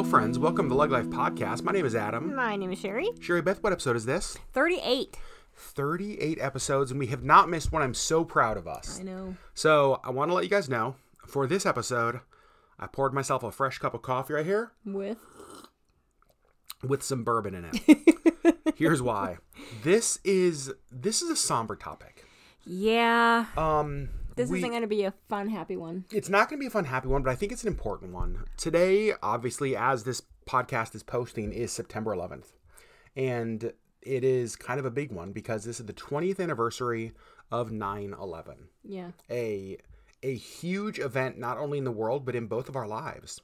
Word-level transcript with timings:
Hello, 0.00 0.10
friends. 0.10 0.38
Welcome 0.38 0.64
to 0.64 0.70
the 0.70 0.76
Lug 0.76 0.90
Life 0.90 1.08
Podcast. 1.08 1.62
My 1.62 1.72
name 1.72 1.84
is 1.84 1.94
Adam. 1.94 2.34
My 2.34 2.56
name 2.56 2.72
is 2.72 2.78
Sherry. 2.78 3.10
Sherry 3.20 3.42
Beth, 3.42 3.62
what 3.62 3.70
episode 3.70 3.96
is 3.96 4.06
this? 4.06 4.34
38. 4.54 5.18
38 5.54 6.38
episodes, 6.40 6.90
and 6.90 6.98
we 6.98 7.08
have 7.08 7.22
not 7.22 7.50
missed 7.50 7.70
one. 7.70 7.82
I'm 7.82 7.92
so 7.92 8.24
proud 8.24 8.56
of 8.56 8.66
us. 8.66 8.98
I 8.98 9.02
know. 9.02 9.36
So, 9.52 10.00
I 10.02 10.08
want 10.08 10.30
to 10.30 10.34
let 10.34 10.42
you 10.44 10.48
guys 10.48 10.70
know 10.70 10.96
for 11.26 11.46
this 11.46 11.66
episode, 11.66 12.20
I 12.78 12.86
poured 12.86 13.12
myself 13.12 13.42
a 13.42 13.52
fresh 13.52 13.76
cup 13.76 13.92
of 13.92 14.00
coffee 14.00 14.32
right 14.32 14.46
here 14.46 14.72
With 14.86 15.18
with 16.82 17.02
some 17.02 17.22
bourbon 17.22 17.54
in 17.54 17.70
it. 17.70 18.54
Here's 18.76 19.02
why. 19.02 19.36
This 19.82 20.18
is 20.24 20.72
this 20.90 21.20
is 21.20 21.28
a 21.28 21.36
somber 21.36 21.76
topic. 21.76 22.24
Yeah. 22.64 23.44
Um 23.54 24.08
This 24.40 24.50
we- 24.50 24.58
isn't 24.58 24.70
going 24.70 24.82
to 24.82 24.88
be 24.88 25.04
a 25.04 25.12
fun, 25.28 25.48
happy 25.48 25.76
one. 25.76 26.04
it's 26.10 26.28
not 26.28 26.48
going 26.48 26.58
to 26.58 26.62
be 26.62 26.66
a 26.66 26.70
fun, 26.70 26.84
happy 26.84 27.08
one, 27.08 27.22
but 27.22 27.30
I 27.30 27.34
think 27.34 27.52
it's 27.52 27.62
an 27.62 27.68
important 27.68 28.12
one. 28.12 28.44
Today, 28.56 29.12
obviously, 29.22 29.76
as 29.76 30.04
this 30.04 30.22
podcast 30.46 30.94
is 30.94 31.02
posting, 31.02 31.52
is 31.52 31.72
September 31.72 32.14
11th. 32.14 32.52
And 33.16 33.72
it 34.02 34.24
is 34.24 34.56
kind 34.56 34.78
of 34.80 34.86
a 34.86 34.90
big 34.90 35.12
one 35.12 35.32
because 35.32 35.64
this 35.64 35.80
is 35.80 35.86
the 35.86 35.92
20th 35.92 36.40
anniversary 36.40 37.12
of 37.50 37.70
9 37.72 38.14
11. 38.20 38.68
Yeah. 38.84 39.10
A, 39.30 39.76
a 40.22 40.34
huge 40.34 40.98
event, 40.98 41.38
not 41.38 41.58
only 41.58 41.78
in 41.78 41.84
the 41.84 41.90
world, 41.92 42.24
but 42.24 42.34
in 42.34 42.46
both 42.46 42.68
of 42.68 42.76
our 42.76 42.86
lives. 42.86 43.40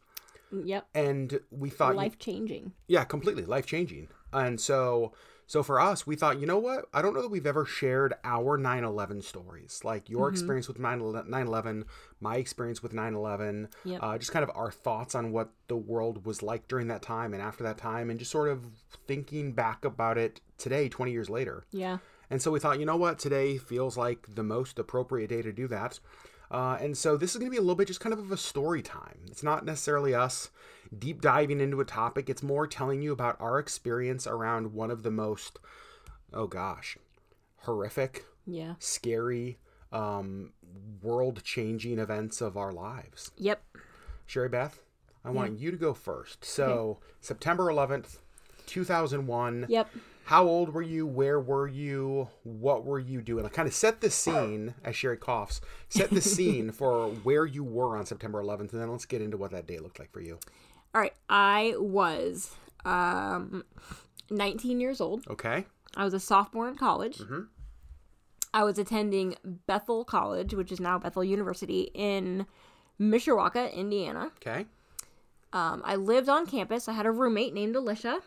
Yep. 0.52 0.87
And 0.95 1.40
we 1.51 1.70
thought, 1.70 1.96
Life 1.96 2.18
changing. 2.18 2.73
yeah, 2.87 3.04
completely 3.04 3.45
life 3.45 3.66
changing. 3.66 4.09
And 4.32 4.60
so, 4.60 5.12
so 5.46 5.62
for 5.62 5.78
us, 5.80 6.06
we 6.06 6.16
thought, 6.16 6.41
you 6.41 6.46
know 6.46 6.59
what? 6.59 6.86
I 6.92 7.02
don't 7.02 7.14
know 7.14 7.23
that 7.23 7.30
we've 7.30 7.46
ever 7.46 7.64
shared 7.64 8.14
our 8.24 8.59
9/11 8.59 9.23
stories, 9.23 9.80
like 9.84 10.10
your 10.10 10.28
experience 10.28 10.66
with 10.68 10.78
9/11, 10.78 11.84
my 12.20 12.37
experience 12.37 12.82
with 12.82 12.93
9/11, 12.93 13.68
Yep. 13.85 14.02
uh, 14.02 14.18
just 14.18 14.32
kind 14.32 14.43
of 14.43 14.51
our 14.54 14.70
thoughts 14.70 15.15
on 15.15 15.30
what 15.32 15.51
the 15.68 15.76
world 15.76 16.26
was 16.26 16.43
like 16.43 16.66
during 16.68 16.88
that 16.88 17.02
time 17.02 17.32
and 17.32 17.43
after 17.43 17.62
that 17.65 17.79
time, 17.79 18.10
and 18.10 18.18
just 18.18 18.30
sort 18.30 18.48
of 18.48 18.65
thinking 19.07 19.52
back 19.52 19.85
about 19.85 20.18
it 20.18 20.40
today, 20.59 20.88
20 20.88 21.12
years 21.12 21.30
later. 21.30 21.65
Yeah. 21.70 21.98
And 22.29 22.42
so 22.42 22.51
we 22.51 22.59
thought, 22.59 22.80
you 22.80 22.87
know 22.87 22.96
what? 22.96 23.20
Today 23.20 23.57
feels 23.57 23.96
like 23.96 24.35
the 24.35 24.42
most 24.42 24.79
appropriate 24.80 25.29
day 25.29 25.42
to 25.42 25.52
do 25.52 25.68
that. 25.68 26.01
Uh, 26.50 26.78
and 26.80 26.96
so 26.96 27.16
this 27.16 27.30
is 27.32 27.36
going 27.38 27.46
to 27.50 27.54
be 27.54 27.56
a 27.58 27.60
little 27.60 27.74
bit 27.74 27.88
just 27.88 28.00
kind 28.00 28.12
of 28.12 28.30
a 28.30 28.36
story 28.36 28.82
time. 28.82 29.18
It's 29.26 29.42
not 29.42 29.64
necessarily 29.64 30.14
us 30.14 30.50
deep 30.96 31.20
diving 31.20 31.60
into 31.60 31.80
a 31.80 31.84
topic, 31.84 32.30
it's 32.30 32.42
more 32.42 32.66
telling 32.66 33.02
you 33.02 33.12
about 33.12 33.36
our 33.40 33.58
experience 33.58 34.26
around 34.26 34.72
one 34.72 34.90
of 34.90 35.02
the 35.02 35.10
most, 35.10 35.58
oh 36.32 36.46
gosh, 36.46 36.96
horrific, 37.62 38.24
Yeah. 38.46 38.74
scary, 38.78 39.58
um, 39.90 40.52
world 41.02 41.42
changing 41.42 41.98
events 41.98 42.40
of 42.40 42.56
our 42.56 42.72
lives. 42.72 43.32
Yep. 43.38 43.62
Sherry 44.26 44.48
Beth, 44.48 44.80
I 45.24 45.30
want 45.30 45.58
you 45.58 45.70
to 45.72 45.76
go 45.76 45.92
first. 45.94 46.44
So, 46.44 46.98
September 47.20 47.64
11th, 47.64 48.18
2001. 48.66 49.66
Yep. 49.68 49.88
How 50.27 50.45
old 50.45 50.74
were 50.74 50.82
you? 50.82 51.07
Where 51.07 51.38
were 51.38 51.69
you? 51.69 52.29
What 52.43 52.85
were 52.85 52.99
you 52.99 53.23
doing? 53.23 53.45
Like, 53.45 53.52
kind 53.52 53.69
of 53.69 53.74
set 53.74 54.01
the 54.01 54.10
scene 54.10 54.74
as 54.82 54.96
Sherry 54.96 55.16
coughs. 55.16 55.60
Set 55.88 56.10
the 56.10 56.21
scene 56.37 56.73
for 56.73 57.10
where 57.23 57.46
you 57.46 57.63
were 57.63 57.96
on 57.96 58.07
September 58.07 58.43
11th, 58.43 58.73
and 58.73 58.80
then 58.82 58.91
let's 58.91 59.04
get 59.04 59.23
into 59.23 59.37
what 59.37 59.52
that 59.52 59.69
day 59.69 59.79
looked 59.79 60.01
like 60.01 60.10
for 60.10 60.21
you. 60.21 60.41
All 60.97 61.01
right. 61.01 61.13
I 61.29 61.74
was 61.79 62.57
um, 62.85 63.63
19 64.28 64.81
years 64.81 65.00
old. 65.00 65.25
Okay. 65.31 65.65
I 65.97 66.04
was 66.04 66.12
a 66.12 66.19
sophomore 66.19 66.66
in 66.66 66.75
college. 66.75 67.19
Mm-hmm. 67.19 67.43
I 68.53 68.65
was 68.65 68.81
attending 68.81 69.37
Bethel 69.44 70.04
College, 70.04 70.54
which 70.54 70.72
is 70.72 70.81
now 70.81 70.99
Bethel 70.99 71.22
University 71.22 71.93
in 71.94 72.47
Mishawaka, 73.00 73.72
Indiana. 73.72 74.32
Okay. 74.38 74.66
Um, 75.53 75.82
I 75.84 75.94
lived 75.94 76.28
on 76.28 76.47
campus. 76.47 76.88
I 76.88 76.94
had 76.94 77.06
a 77.06 77.12
roommate 77.12 77.54
named 77.54 77.76
Alicia, 77.76 78.22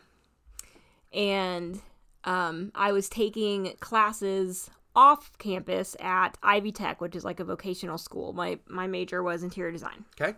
and 1.12 1.82
um, 2.24 2.70
I 2.74 2.92
was 2.92 3.08
taking 3.08 3.74
classes 3.80 4.70
off 4.96 5.36
campus 5.38 5.96
at 6.00 6.36
Ivy 6.42 6.72
Tech, 6.72 7.00
which 7.00 7.14
is 7.14 7.24
like 7.24 7.40
a 7.40 7.44
vocational 7.44 7.98
school. 7.98 8.32
My 8.32 8.58
my 8.68 8.86
major 8.86 9.22
was 9.22 9.42
interior 9.42 9.72
design. 9.72 10.04
Okay. 10.20 10.36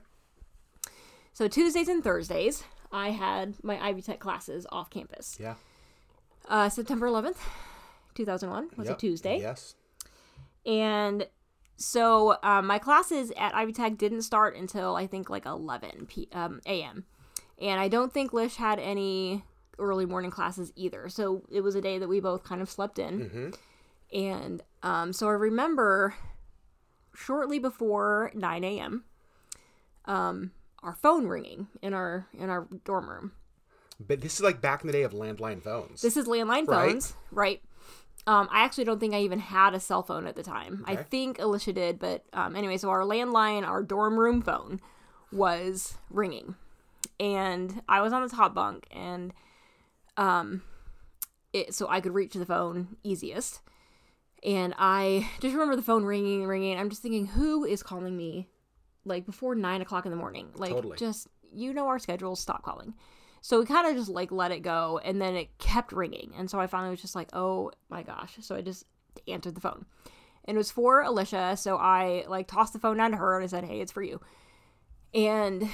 So 1.32 1.48
Tuesdays 1.48 1.88
and 1.88 2.04
Thursdays, 2.04 2.62
I 2.92 3.10
had 3.10 3.54
my 3.64 3.78
Ivy 3.80 4.02
Tech 4.02 4.20
classes 4.20 4.66
off 4.70 4.90
campus. 4.90 5.38
Yeah. 5.40 5.54
Uh, 6.48 6.68
September 6.68 7.06
11th, 7.06 7.38
2001 8.14 8.70
was 8.76 8.88
Yep. 8.88 8.96
a 8.96 9.00
Tuesday. 9.00 9.38
Yes. 9.40 9.74
And 10.66 11.26
so 11.76 12.36
um, 12.42 12.66
my 12.66 12.78
classes 12.78 13.32
at 13.38 13.54
Ivy 13.54 13.72
Tech 13.72 13.96
didn't 13.96 14.22
start 14.22 14.56
until 14.56 14.94
I 14.94 15.06
think 15.06 15.30
like 15.30 15.46
11 15.46 16.06
p- 16.06 16.28
um, 16.32 16.60
a.m. 16.66 17.04
And 17.60 17.80
I 17.80 17.88
don't 17.88 18.12
think 18.12 18.32
Lish 18.32 18.56
had 18.56 18.78
any 18.78 19.44
early 19.82 20.06
morning 20.06 20.30
classes 20.30 20.72
either. 20.76 21.08
So 21.08 21.42
it 21.50 21.60
was 21.60 21.74
a 21.74 21.80
day 21.80 21.98
that 21.98 22.08
we 22.08 22.20
both 22.20 22.44
kind 22.44 22.62
of 22.62 22.70
slept 22.70 22.98
in. 22.98 23.20
Mm-hmm. 23.20 23.50
And 24.16 24.62
um, 24.82 25.12
so 25.12 25.28
I 25.28 25.32
remember 25.32 26.14
shortly 27.14 27.58
before 27.58 28.30
9 28.34 28.64
a.m. 28.64 29.04
Um, 30.04 30.52
our 30.82 30.94
phone 30.94 31.26
ringing 31.26 31.68
in 31.80 31.94
our 31.94 32.26
in 32.38 32.50
our 32.50 32.66
dorm 32.84 33.08
room. 33.08 33.32
But 34.00 34.20
this 34.20 34.34
is 34.34 34.40
like 34.40 34.60
back 34.60 34.80
in 34.82 34.86
the 34.88 34.92
day 34.92 35.02
of 35.02 35.12
landline 35.12 35.62
phones. 35.62 36.02
This 36.02 36.16
is 36.16 36.26
landline 36.26 36.66
Right. 36.66 36.90
phones, 36.90 37.14
right? 37.30 37.62
Um, 38.26 38.48
I 38.50 38.64
actually 38.64 38.84
don't 38.84 38.98
think 39.00 39.14
I 39.14 39.20
even 39.20 39.38
had 39.38 39.74
a 39.74 39.80
cell 39.80 40.02
phone 40.02 40.26
at 40.26 40.36
the 40.36 40.42
time. 40.42 40.84
I 40.86 40.96
think 40.96 41.40
Alicia 41.40 41.72
did, 41.72 41.98
but 41.98 42.24
um, 42.32 42.54
anyway, 42.54 42.76
so 42.76 42.88
our 42.88 43.02
landline, 43.02 43.66
our 43.66 43.82
dorm 43.82 44.18
room 44.18 44.42
phone, 44.42 44.80
was 45.32 45.98
ringing, 46.10 46.54
and 47.18 47.82
I 47.88 48.00
was 48.00 48.12
on 48.12 48.22
the 48.22 48.28
top 48.28 48.54
bunk, 48.54 48.86
and 48.92 49.32
um, 50.16 50.62
it 51.52 51.74
so 51.74 51.88
I 51.88 52.00
could 52.00 52.14
reach 52.14 52.34
the 52.34 52.46
phone 52.46 52.96
easiest, 53.02 53.60
and 54.44 54.74
I 54.78 55.28
just 55.40 55.52
remember 55.52 55.76
the 55.76 55.82
phone 55.82 56.04
ringing, 56.04 56.46
ringing. 56.46 56.78
I'm 56.78 56.90
just 56.90 57.02
thinking, 57.02 57.26
who 57.26 57.64
is 57.64 57.82
calling 57.82 58.16
me, 58.16 58.48
like 59.04 59.26
before 59.26 59.54
nine 59.54 59.82
o'clock 59.82 60.04
in 60.04 60.10
the 60.10 60.16
morning? 60.16 60.48
Like, 60.54 60.70
Totally. 60.70 60.96
just 60.96 61.28
you 61.52 61.72
know 61.72 61.86
our 61.88 61.98
schedules. 61.98 62.40
Stop 62.40 62.62
calling. 62.62 62.94
So 63.44 63.58
we 63.58 63.66
kind 63.66 63.88
of 63.88 63.96
just 63.96 64.08
like 64.08 64.30
let 64.30 64.52
it 64.52 64.60
go, 64.60 65.00
and 65.04 65.20
then 65.20 65.34
it 65.34 65.58
kept 65.58 65.92
ringing, 65.92 66.32
and 66.36 66.48
so 66.48 66.60
I 66.60 66.66
finally 66.66 66.90
was 66.90 67.00
just 67.02 67.16
like, 67.16 67.28
"Oh 67.32 67.72
my 67.88 68.02
gosh!" 68.02 68.36
So 68.40 68.54
I 68.54 68.62
just 68.62 68.84
answered 69.26 69.56
the 69.56 69.60
phone, 69.60 69.84
and 70.44 70.54
it 70.56 70.58
was 70.58 70.70
for 70.70 71.02
Alicia. 71.02 71.56
So 71.56 71.76
I 71.76 72.24
like 72.28 72.46
tossed 72.46 72.72
the 72.72 72.78
phone 72.78 72.98
down 72.98 73.10
to 73.10 73.16
her, 73.16 73.36
and 73.36 73.42
I 73.42 73.48
said, 73.48 73.64
"Hey, 73.64 73.80
it's 73.80 73.90
for 73.90 74.02
you." 74.02 74.20
And 75.12 75.68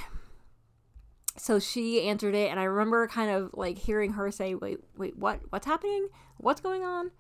so 1.39 1.59
she 1.59 2.03
answered 2.09 2.35
it, 2.35 2.51
and 2.51 2.61
I 2.61 2.65
remember 2.65 3.07
kind 3.09 3.31
of 3.31 3.51
like 3.55 3.79
hearing 3.79 4.13
her 4.15 4.31
say, 4.31 4.55
"Wait, 4.55 4.79
wait, 4.97 5.17
what? 5.17 5.41
What's 5.51 5.67
happening? 5.67 6.09
What's 6.39 6.61
going 6.61 6.83
on?" 6.83 7.11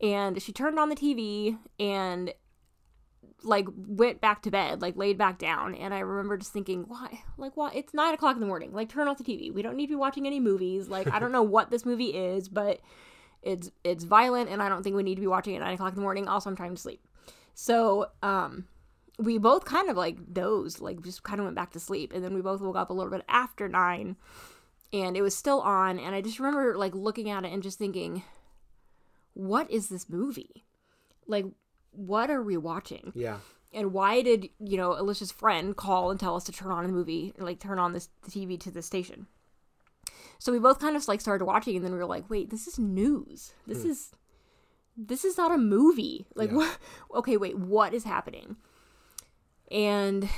And 0.00 0.42
she 0.42 0.52
turned 0.52 0.78
on 0.78 0.88
the 0.88 0.96
TV 0.96 1.58
and 1.78 2.32
like 3.44 3.66
went 3.76 4.20
back 4.20 4.42
to 4.42 4.50
bed, 4.50 4.82
like 4.82 4.96
laid 4.96 5.18
back 5.18 5.38
down. 5.38 5.74
And 5.74 5.92
I 5.92 6.00
remember 6.00 6.36
just 6.36 6.52
thinking, 6.52 6.84
why? 6.88 7.22
Like, 7.36 7.56
why? 7.56 7.72
It's 7.74 7.94
nine 7.94 8.14
o'clock 8.14 8.34
in 8.34 8.40
the 8.40 8.46
morning. 8.46 8.72
Like, 8.72 8.88
turn 8.88 9.08
off 9.08 9.18
the 9.18 9.24
TV. 9.24 9.52
We 9.52 9.62
don't 9.62 9.76
need 9.76 9.86
to 9.86 9.92
be 9.92 9.96
watching 9.96 10.26
any 10.26 10.40
movies. 10.40 10.88
Like, 10.88 11.12
I 11.12 11.18
don't 11.18 11.32
know 11.32 11.42
what 11.42 11.70
this 11.70 11.84
movie 11.84 12.10
is, 12.10 12.48
but 12.48 12.80
it's 13.42 13.70
it's 13.84 14.04
violent, 14.04 14.50
and 14.50 14.62
I 14.62 14.68
don't 14.68 14.82
think 14.82 14.96
we 14.96 15.02
need 15.02 15.16
to 15.16 15.20
be 15.20 15.26
watching 15.26 15.56
at 15.56 15.60
nine 15.60 15.74
o'clock 15.74 15.90
in 15.90 15.96
the 15.96 16.02
morning. 16.02 16.28
Also, 16.28 16.48
I'm 16.48 16.56
trying 16.56 16.74
to 16.74 16.80
sleep. 16.80 17.04
So, 17.54 18.06
um, 18.22 18.66
we 19.18 19.38
both 19.38 19.64
kind 19.64 19.88
of 19.90 19.96
like 19.96 20.32
dozed, 20.32 20.80
like 20.80 21.02
just 21.02 21.22
kind 21.22 21.40
of 21.40 21.44
went 21.44 21.56
back 21.56 21.72
to 21.72 21.80
sleep, 21.80 22.12
and 22.12 22.24
then 22.24 22.34
we 22.34 22.40
both 22.40 22.60
woke 22.60 22.76
up 22.76 22.90
a 22.90 22.92
little 22.92 23.10
bit 23.10 23.24
after 23.28 23.68
nine, 23.68 24.16
and 24.92 25.16
it 25.16 25.22
was 25.22 25.34
still 25.36 25.60
on. 25.60 25.98
And 25.98 26.14
I 26.14 26.20
just 26.20 26.38
remember 26.38 26.76
like 26.76 26.94
looking 26.94 27.30
at 27.30 27.44
it 27.44 27.52
and 27.52 27.62
just 27.62 27.78
thinking, 27.78 28.22
what 29.34 29.70
is 29.70 29.88
this 29.88 30.08
movie? 30.08 30.64
Like, 31.26 31.46
what 31.92 32.30
are 32.30 32.42
we 32.42 32.56
watching? 32.56 33.12
yeah. 33.14 33.38
and 33.72 33.92
why 33.92 34.22
did 34.22 34.48
you 34.58 34.76
know 34.76 34.98
alicia's 34.98 35.32
friend 35.32 35.76
call 35.76 36.10
and 36.10 36.18
tell 36.18 36.36
us 36.36 36.44
to 36.44 36.52
turn 36.52 36.70
on 36.70 36.84
the 36.84 36.92
movie 36.92 37.32
like 37.38 37.58
turn 37.60 37.78
on 37.78 37.92
this 37.92 38.08
the 38.22 38.30
tv 38.30 38.58
to 38.58 38.70
the 38.70 38.82
station 38.82 39.26
so 40.38 40.52
we 40.52 40.58
both 40.58 40.78
kind 40.78 40.96
of 40.96 41.06
like 41.08 41.20
started 41.20 41.44
watching 41.44 41.76
and 41.76 41.84
then 41.84 41.92
we 41.92 41.98
were 41.98 42.06
like 42.06 42.28
wait 42.28 42.50
this 42.50 42.66
is 42.66 42.78
news 42.78 43.52
this 43.66 43.82
hmm. 43.82 43.90
is 43.90 44.10
this 44.96 45.24
is 45.24 45.38
not 45.38 45.52
a 45.52 45.58
movie 45.58 46.26
like 46.34 46.50
Yeah. 46.50 46.56
what 46.56 46.78
okay 47.14 47.36
wait 47.36 47.58
what 47.58 47.94
is 47.94 48.04
happening 48.04 48.56
and 49.72 50.28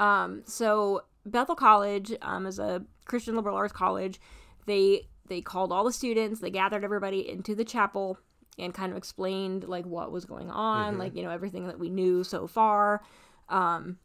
um 0.00 0.42
so 0.46 1.02
bethel 1.26 1.54
college 1.54 2.12
um 2.22 2.46
is 2.46 2.58
a 2.58 2.82
christian 3.04 3.36
liberal 3.36 3.56
arts 3.56 3.72
college. 3.72 4.20
They 4.66 5.08
they 5.28 5.40
called 5.40 5.72
all 5.72 5.84
the 5.84 5.92
students 5.92 6.40
they 6.40 6.50
gathered 6.50 6.84
everybody 6.84 7.28
into 7.28 7.54
the 7.54 7.64
chapel 7.64 8.18
and 8.58 8.72
kind 8.74 8.92
of 8.92 8.98
explained 8.98 9.64
like 9.64 9.84
what 9.84 10.12
was 10.12 10.24
going 10.24 10.50
on 10.50 10.96
like 10.98 11.14
you 11.16 11.22
know 11.22 11.30
everything 11.30 11.66
that 11.66 11.78
we 11.78 11.90
knew 11.90 12.24
so 12.24 12.46
far. 12.46 13.02
Um 13.48 13.98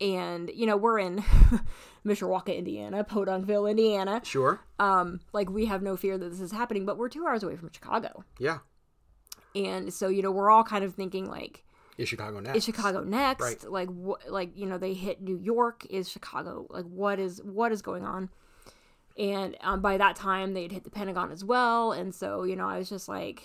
and 0.00 0.50
you 0.54 0.66
know 0.66 0.76
we're 0.76 0.98
in 0.98 1.22
mishawaka 2.06 2.56
indiana 2.56 3.04
podunkville 3.04 3.70
indiana. 3.70 4.20
Sure. 4.24 4.60
um 4.78 5.20
like 5.32 5.50
we 5.50 5.66
have 5.66 5.82
no 5.82 5.96
fear 5.96 6.16
that 6.18 6.30
this 6.30 6.40
is 6.40 6.52
happening 6.52 6.84
but 6.86 6.96
we're 6.98 7.08
two 7.10 7.26
hours 7.26 7.42
away 7.42 7.56
from 7.56 7.70
chicago. 7.70 8.24
Yeah. 8.38 8.58
and 9.54 9.92
so 9.92 10.08
you 10.08 10.22
know 10.22 10.30
we're 10.30 10.50
all 10.50 10.64
kind 10.64 10.84
of 10.84 10.94
thinking 10.94 11.26
like 11.28 11.64
Is 11.98 12.08
Chicago 12.08 12.40
next? 12.40 12.56
is 12.58 12.64
chicago 12.64 13.02
next 13.04 13.42
Right. 13.42 13.70
like 13.70 13.88
what 13.88 14.30
like 14.30 14.56
you 14.56 14.66
know 14.66 14.78
they 14.78 14.94
hit 14.94 15.20
new 15.20 15.36
york 15.38 15.84
is 15.90 16.08
chicago 16.10 16.66
like 16.70 16.86
what 16.86 17.18
is 17.18 17.40
what 17.44 17.70
is 17.72 17.82
going 17.82 18.04
on 18.04 18.30
And 19.18 19.56
um, 19.60 19.82
by 19.82 19.98
that 19.98 20.16
time, 20.16 20.54
they 20.54 20.62
had 20.62 20.72
hit 20.72 20.84
the 20.84 20.90
Pentagon 20.90 21.30
as 21.30 21.44
well. 21.44 21.92
And 21.92 22.14
so, 22.14 22.44
you 22.44 22.56
know, 22.56 22.66
I 22.66 22.78
was 22.78 22.88
just 22.88 23.08
like, 23.08 23.42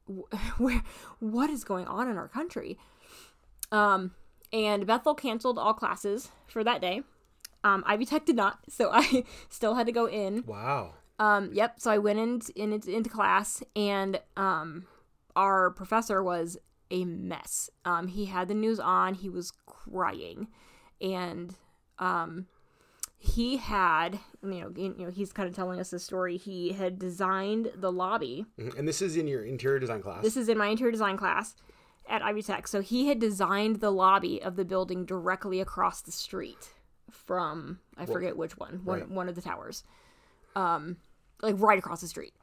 where, 0.58 0.82
what 1.18 1.48
is 1.48 1.64
going 1.64 1.86
on 1.86 2.10
in 2.10 2.18
our 2.18 2.28
country? 2.28 2.76
Um, 3.72 4.14
and 4.52 4.86
Bethel 4.86 5.14
canceled 5.14 5.58
all 5.58 5.72
classes 5.72 6.28
for 6.46 6.62
that 6.62 6.82
day. 6.82 7.02
Um, 7.64 7.82
Ivy 7.86 8.04
Tech 8.04 8.26
did 8.26 8.36
not, 8.36 8.58
so 8.68 8.90
I 8.92 9.24
still 9.48 9.74
had 9.76 9.86
to 9.86 9.92
go 9.92 10.06
in. 10.06 10.44
Wow. 10.46 10.92
Um, 11.18 11.50
yep. 11.54 11.80
So 11.80 11.90
I 11.90 11.96
went 11.98 12.18
in, 12.18 12.42
in 12.54 12.72
into 12.74 13.08
class, 13.10 13.62
and 13.74 14.20
um, 14.36 14.84
our 15.34 15.70
professor 15.70 16.22
was 16.22 16.58
a 16.90 17.04
mess. 17.04 17.70
Um, 17.84 18.08
he 18.08 18.26
had 18.26 18.48
the 18.48 18.54
news 18.54 18.80
on. 18.80 19.14
He 19.14 19.28
was 19.28 19.52
crying, 19.66 20.48
and 21.00 21.54
um, 21.98 22.46
he 23.18 23.56
had 23.56 24.18
you 24.42 24.60
know 24.60 24.72
you 24.76 24.94
know 24.98 25.10
he's 25.10 25.32
kind 25.32 25.48
of 25.48 25.54
telling 25.54 25.80
us 25.80 25.90
the 25.90 25.98
story. 25.98 26.36
He 26.36 26.72
had 26.72 26.98
designed 26.98 27.72
the 27.76 27.92
lobby. 27.92 28.46
Mhm. 28.58 28.78
And 28.78 28.88
this 28.88 29.02
is 29.02 29.16
in 29.16 29.26
your 29.26 29.44
interior 29.44 29.78
design 29.78 30.02
class. 30.02 30.22
This 30.22 30.36
is 30.36 30.48
in 30.48 30.56
my 30.56 30.68
interior 30.68 30.92
design 30.92 31.16
class 31.16 31.54
at 32.08 32.22
Ivy 32.22 32.42
Tech. 32.42 32.68
So 32.68 32.80
he 32.80 33.08
had 33.08 33.18
designed 33.18 33.80
the 33.80 33.90
lobby 33.90 34.40
of 34.42 34.56
the 34.56 34.64
building 34.64 35.04
directly 35.04 35.60
across 35.60 36.00
the 36.00 36.12
street 36.12 36.74
from 37.10 37.80
I 37.96 38.06
forget 38.06 38.36
which 38.36 38.56
one, 38.56 38.80
one 38.84 39.00
right. 39.00 39.10
one 39.10 39.28
of 39.28 39.34
the 39.34 39.42
towers. 39.42 39.82
Um 40.54 40.96
like 41.42 41.56
right 41.58 41.78
across 41.78 42.00
the 42.00 42.08
street. 42.08 42.34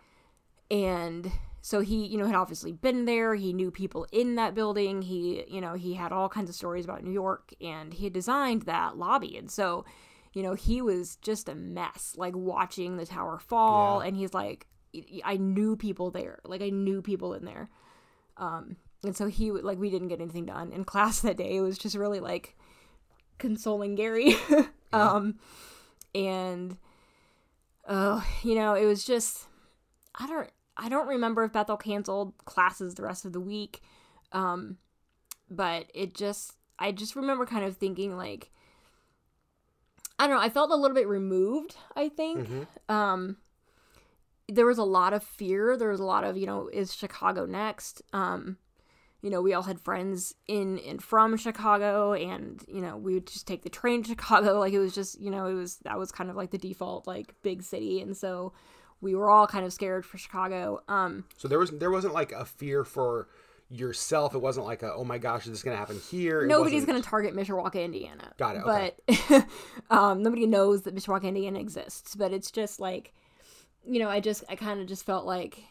And 0.70 1.32
so 1.66 1.80
he, 1.80 2.06
you 2.06 2.20
know, 2.20 2.28
had 2.28 2.36
obviously 2.36 2.72
been 2.72 3.06
there. 3.06 3.34
He 3.34 3.52
knew 3.52 3.72
people 3.72 4.06
in 4.12 4.36
that 4.36 4.54
building. 4.54 5.02
He, 5.02 5.46
you 5.48 5.60
know, 5.60 5.74
he 5.74 5.96
had 5.96 6.12
all 6.12 6.30
kinds 6.30 6.48
of 6.48 6.56
stories 6.56 6.86
about 6.86 7.04
New 7.04 7.12
York 7.12 7.56
and 7.60 7.92
he 7.92 8.04
had 8.04 8.14
designed 8.14 8.62
that 8.68 8.98
lobby. 8.98 9.36
And 9.36 9.50
so, 9.50 9.84
you 10.32 10.44
know, 10.44 10.54
he 10.54 10.80
was 10.80 11.16
just 11.24 11.50
a 11.50 11.56
mess, 11.56 12.14
like 12.18 12.36
watching 12.36 12.98
the 12.98 13.06
tower 13.08 13.40
fall. 13.40 14.00
Yeah. 14.00 14.10
And 14.10 14.16
he's 14.16 14.32
like, 14.32 14.68
I 15.24 15.38
knew 15.38 15.76
people 15.76 16.12
there. 16.12 16.38
Like, 16.46 16.62
I 16.62 16.70
knew 16.70 17.02
people 17.02 17.34
in 17.34 17.46
there. 17.46 17.72
Um, 18.38 18.76
and 19.04 19.18
so 19.18 19.26
he, 19.26 19.50
like, 19.52 19.80
we 19.80 19.90
didn't 19.90 20.10
get 20.10 20.22
anything 20.22 20.46
done 20.46 20.72
in 20.72 20.86
class 20.86 21.22
that 21.22 21.36
day. 21.36 21.56
It 21.56 21.62
was 21.62 21.80
just 21.80 21.96
really 21.96 22.20
like 22.20 22.56
consoling 23.40 23.96
Gary. 23.96 24.36
um, 24.94 25.40
and, 26.14 26.78
oh, 27.88 28.24
you 28.44 28.54
know, 28.54 28.76
it 28.76 28.86
was 28.86 29.04
just, 29.04 29.48
I 30.14 30.28
don't, 30.28 30.52
I 30.78 30.90
don't 30.90 31.08
remember 31.08 31.44
if 31.44 31.54
Bethel 31.54 31.78
canceled 31.78 32.34
classes 32.46 32.96
the 32.96 33.04
rest 33.04 33.26
of 33.26 33.34
the 33.34 33.40
week. 33.40 33.82
Um, 34.32 34.78
but 35.50 35.86
it 35.94 36.14
just, 36.14 36.54
I 36.80 36.92
just 36.92 37.16
remember 37.16 37.46
kind 37.46 37.64
of 37.64 37.78
thinking 37.78 38.18
like, 38.18 38.52
I 40.18 40.28
don't 40.28 40.36
know, 40.38 40.42
I 40.42 40.50
felt 40.50 40.72
a 40.72 40.76
little 40.76 40.96
bit 40.96 41.08
removed, 41.08 41.76
I 41.96 42.10
think. 42.10 42.48
Mhm. 42.50 42.68
Um, 42.90 43.38
there 44.48 44.66
was 44.66 44.78
a 44.78 44.84
lot 44.84 45.14
of 45.14 45.24
fear. 45.24 45.76
There 45.78 45.90
was 45.90 46.00
a 46.00 46.06
lot 46.06 46.24
of, 46.24 46.38
you 46.38 46.46
know, 46.46 46.68
is 46.68 46.94
Chicago 46.94 47.46
next? 47.46 48.02
Um, 48.14 48.58
you 49.22 49.30
know, 49.32 49.42
we 49.42 49.54
all 49.54 49.64
had 49.64 49.80
friends 49.80 50.36
in 50.48 50.78
and 50.80 51.02
from 51.04 51.36
Chicago, 51.36 52.14
and 52.14 52.64
you 52.68 52.80
know, 52.82 52.96
we 52.96 53.16
would 53.16 53.26
just 53.26 53.48
take 53.48 53.64
the 53.64 53.70
train 53.70 54.04
to 54.04 54.10
Chicago. 54.10 54.60
Like 54.60 54.74
it 54.74 54.80
was 54.80 54.94
just, 54.94 55.20
you 55.20 55.32
know, 55.32 55.48
it 55.48 55.54
was 55.54 55.78
that 55.78 55.98
was 55.98 56.12
kind 56.12 56.30
of 56.30 56.36
like 56.36 56.52
the 56.52 56.60
default 56.60 57.08
like 57.08 57.34
big 57.42 57.64
city, 57.64 58.02
and 58.02 58.16
so 58.16 58.54
we 59.02 59.16
were 59.16 59.30
all 59.30 59.48
kind 59.48 59.66
of 59.66 59.74
scared 59.74 60.06
for 60.06 60.18
Chicago. 60.18 60.82
Um, 60.88 61.26
So 61.38 61.48
there 61.48 61.60
was 61.60 61.72
there 61.72 61.92
wasn't 61.92 62.14
like 62.14 62.32
a 62.32 62.46
fear 62.46 62.84
for 62.84 63.28
yourself. 63.70 64.36
It 64.36 64.40
wasn't 64.40 64.66
like 64.66 64.84
a 64.84 64.94
oh 64.94 65.04
my 65.04 65.18
gosh, 65.18 65.46
is 65.46 65.52
this 65.52 65.64
gonna 65.64 65.78
happen 65.78 66.00
here? 66.12 66.44
It 66.44 66.48
nobody's 66.48 66.86
wasn't- 66.86 67.04
to 67.04 67.10
target 67.10 67.36
Mishawaka, 67.36 67.84
Indiana. 67.84 68.34
Got 68.38 68.56
it, 68.58 68.64
okay. 68.66 68.94
But 69.30 69.46
um, 69.96 70.22
nobody 70.24 70.46
knows 70.46 70.84
that 70.84 70.96
Mishawaka, 70.96 71.24
Indiana 71.24 71.60
exists. 71.60 72.16
But 72.16 72.32
it's 72.32 72.52
just 72.52 72.80
like, 72.80 73.14
you 73.86 74.00
know, 74.00 74.10
I 74.10 74.20
just, 74.20 74.44
I 74.50 74.56
kind 74.56 74.80
of 74.80 74.88
just 74.88 75.04
felt 75.06 75.26
like, 75.26 75.64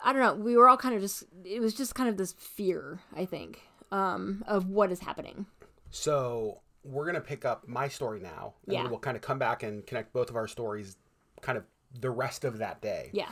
I 0.00 0.12
don't 0.12 0.20
know. 0.22 0.34
We 0.34 0.56
were 0.56 0.68
all 0.68 0.76
kind 0.76 0.94
of 0.94 1.00
just, 1.00 1.24
it 1.44 1.60
was 1.60 1.74
just 1.74 1.94
kind 1.94 2.08
of 2.08 2.16
this 2.16 2.32
fear, 2.34 3.00
I 3.16 3.24
think, 3.24 3.60
um, 3.90 4.44
of 4.46 4.68
what 4.68 4.90
is 4.92 5.00
happening. 5.00 5.46
So 5.90 6.60
we're 6.84 7.06
gonna 7.06 7.20
pick 7.20 7.44
up 7.44 7.68
my 7.68 7.88
story 7.88 8.20
now, 8.20 8.54
and 8.66 8.74
Yeah. 8.74 8.88
we'll 8.88 8.98
kind 8.98 9.16
of 9.16 9.22
come 9.22 9.38
back 9.38 9.62
and 9.62 9.86
connect 9.86 10.12
both 10.12 10.28
of 10.30 10.36
our 10.36 10.48
stories, 10.48 10.96
kind 11.40 11.56
of 11.56 11.64
the 11.98 12.10
rest 12.10 12.44
of 12.44 12.58
that 12.58 12.80
day. 12.80 13.10
Yeah. 13.12 13.28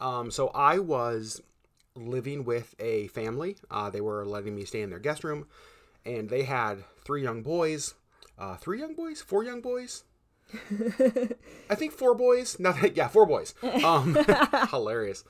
Um, 0.00 0.30
so 0.30 0.48
I 0.48 0.78
was 0.78 1.42
living 1.94 2.44
with 2.44 2.74
a 2.78 3.08
family. 3.08 3.56
Uh, 3.70 3.90
they 3.90 4.00
were 4.00 4.24
letting 4.24 4.54
me 4.54 4.64
stay 4.64 4.82
in 4.82 4.90
their 4.90 4.98
guest 4.98 5.24
room, 5.24 5.46
and 6.04 6.28
they 6.28 6.44
had 6.44 6.84
three 7.04 7.22
young 7.22 7.42
boys. 7.42 7.94
Uh, 8.38 8.56
three 8.56 8.78
young 8.78 8.94
boys, 8.94 9.20
four 9.20 9.42
young 9.42 9.60
boys. 9.60 10.04
I 11.70 11.74
think 11.74 11.92
four 11.92 12.14
boys. 12.14 12.58
Not 12.58 12.96
yeah, 12.96 13.08
four 13.08 13.26
boys. 13.26 13.54
Um, 13.84 14.16
hilarious. 14.70 15.24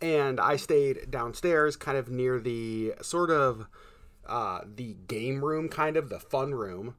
And 0.00 0.40
I 0.40 0.56
stayed 0.56 1.10
downstairs, 1.10 1.76
kind 1.76 1.98
of 1.98 2.08
near 2.08 2.38
the 2.40 2.94
sort 3.02 3.30
of 3.30 3.66
uh, 4.26 4.60
the 4.76 4.96
game 5.06 5.44
room, 5.44 5.68
kind 5.68 5.96
of 5.96 6.08
the 6.08 6.20
fun 6.20 6.54
room. 6.54 6.94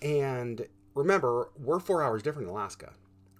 And 0.00 0.66
remember, 0.94 1.50
we're 1.58 1.80
four 1.80 2.02
hours 2.02 2.22
different 2.22 2.48
in 2.48 2.54
Alaska, 2.54 2.92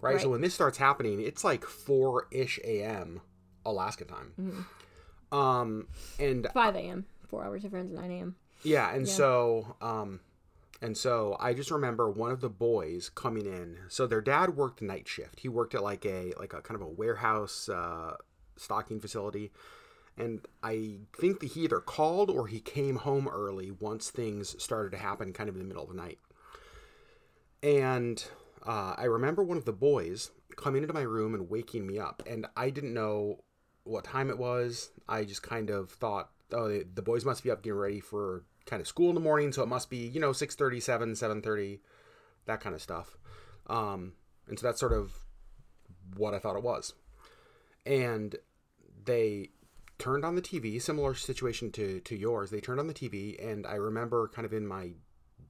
right? 0.03 0.21
So 0.21 0.29
when 0.29 0.41
this 0.43 0.53
starts 0.53 0.77
happening, 0.77 1.21
it's 1.21 1.45
like 1.45 1.65
four 1.65 2.27
ish 2.31 2.59
a.m. 2.65 3.23
Alaska 3.65 4.05
time. 4.05 4.33
Mm-hmm. 4.39 5.39
Um, 5.39 5.87
and 6.19 6.47
5 6.53 6.77
a.m., 6.77 7.07
four 7.29 7.43
hours 7.43 7.63
difference, 7.63 7.91
9 7.91 8.11
a.m. 8.11 8.37
yeah, 8.63 8.95
and 8.95 9.09
so 9.09 9.77
um 9.81 10.21
and 10.83 10.97
so 10.97 11.37
I 11.41 11.55
just 11.55 11.71
remember 11.71 12.11
one 12.11 12.33
of 12.33 12.41
the 12.41 12.51
boys 12.51 13.09
coming 13.09 13.47
in. 13.47 13.79
So 13.89 14.07
their 14.07 14.21
dad 14.21 14.57
worked 14.57 14.83
night 14.83 15.09
shift. 15.09 15.41
He 15.41 15.49
worked 15.49 15.75
at 15.75 15.83
like 15.83 16.05
a 16.05 16.35
like 16.39 16.53
a 16.53 16.61
kind 16.61 16.79
of 16.79 16.87
a 16.87 16.91
warehouse 16.91 17.69
uh 17.69 18.17
stocking 18.57 19.01
facility. 19.01 19.53
And 20.19 20.47
I 20.63 20.99
think 21.19 21.41
that 21.41 21.53
he 21.53 21.63
either 21.63 21.81
called 21.81 22.29
or 22.29 22.47
he 22.47 22.61
came 22.61 22.97
home 22.97 23.27
early 23.27 23.71
once 23.71 24.11
things 24.11 24.63
started 24.63 24.91
to 24.93 24.99
happen 24.99 25.33
kind 25.33 25.49
of 25.49 25.55
in 25.55 25.61
the 25.61 25.67
middle 25.67 25.85
of 25.85 25.89
the 25.89 25.95
night. 25.95 26.19
And 27.63 28.23
uh, 28.67 28.95
I 28.97 29.05
remember 29.05 29.43
one 29.43 29.57
of 29.57 29.65
the 29.65 29.73
boys 29.73 30.31
coming 30.57 30.83
into 30.83 30.95
my 30.95 31.03
room 31.03 31.35
and 31.35 31.51
waking 31.51 31.87
me 31.87 31.99
up. 31.99 32.23
And 32.27 32.47
I 32.57 32.71
didn't 32.71 32.95
know 32.95 33.45
what 33.85 34.05
time 34.05 34.31
it 34.31 34.39
was. 34.39 34.91
I 35.09 35.25
just 35.25 35.43
kind 35.43 35.71
of 35.71 35.91
thought, 35.91 36.31
oh, 36.53 36.69
the, 36.69 36.87
the 36.95 37.03
boys 37.03 37.25
must 37.25 37.43
be 37.43 37.51
up 37.51 37.63
getting 37.63 37.79
ready 37.79 38.01
for 38.01 38.45
kind 38.67 38.81
of 38.81 38.87
school 38.87 39.09
in 39.09 39.15
the 39.15 39.21
morning. 39.21 39.53
So 39.53 39.63
it 39.63 39.69
must 39.69 39.91
be, 39.91 40.07
you 40.07 40.21
know, 40.21 40.31
6.37, 40.31 40.83
7.30, 41.13 41.81
that 42.47 42.61
kind 42.61 42.75
of 42.75 42.83
stuff. 42.83 43.17
Um, 43.67 44.13
and 44.49 44.59
so 44.59 44.67
that's 44.67 44.81
sort 44.81 44.93
of 44.93 45.13
what 46.17 46.35
I 46.35 46.39
thought 46.39 46.57
it 46.57 46.63
was. 46.63 46.95
And 47.85 48.37
they 49.05 49.51
turned 49.99 50.25
on 50.25 50.37
the 50.37 50.43
TV, 50.43 50.81
similar 50.81 51.15
situation 51.15 51.73
to, 51.73 52.01
to 52.01 52.17
yours. 52.17 52.51
They 52.51 52.61
turned 52.61 52.81
on 52.81 52.87
the 52.87 52.95
TV, 52.95 53.45
and 53.45 53.67
I 53.67 53.75
remember 53.75 54.29
kind 54.29 54.47
of 54.47 54.53
in 54.53 54.67
my 54.67 54.93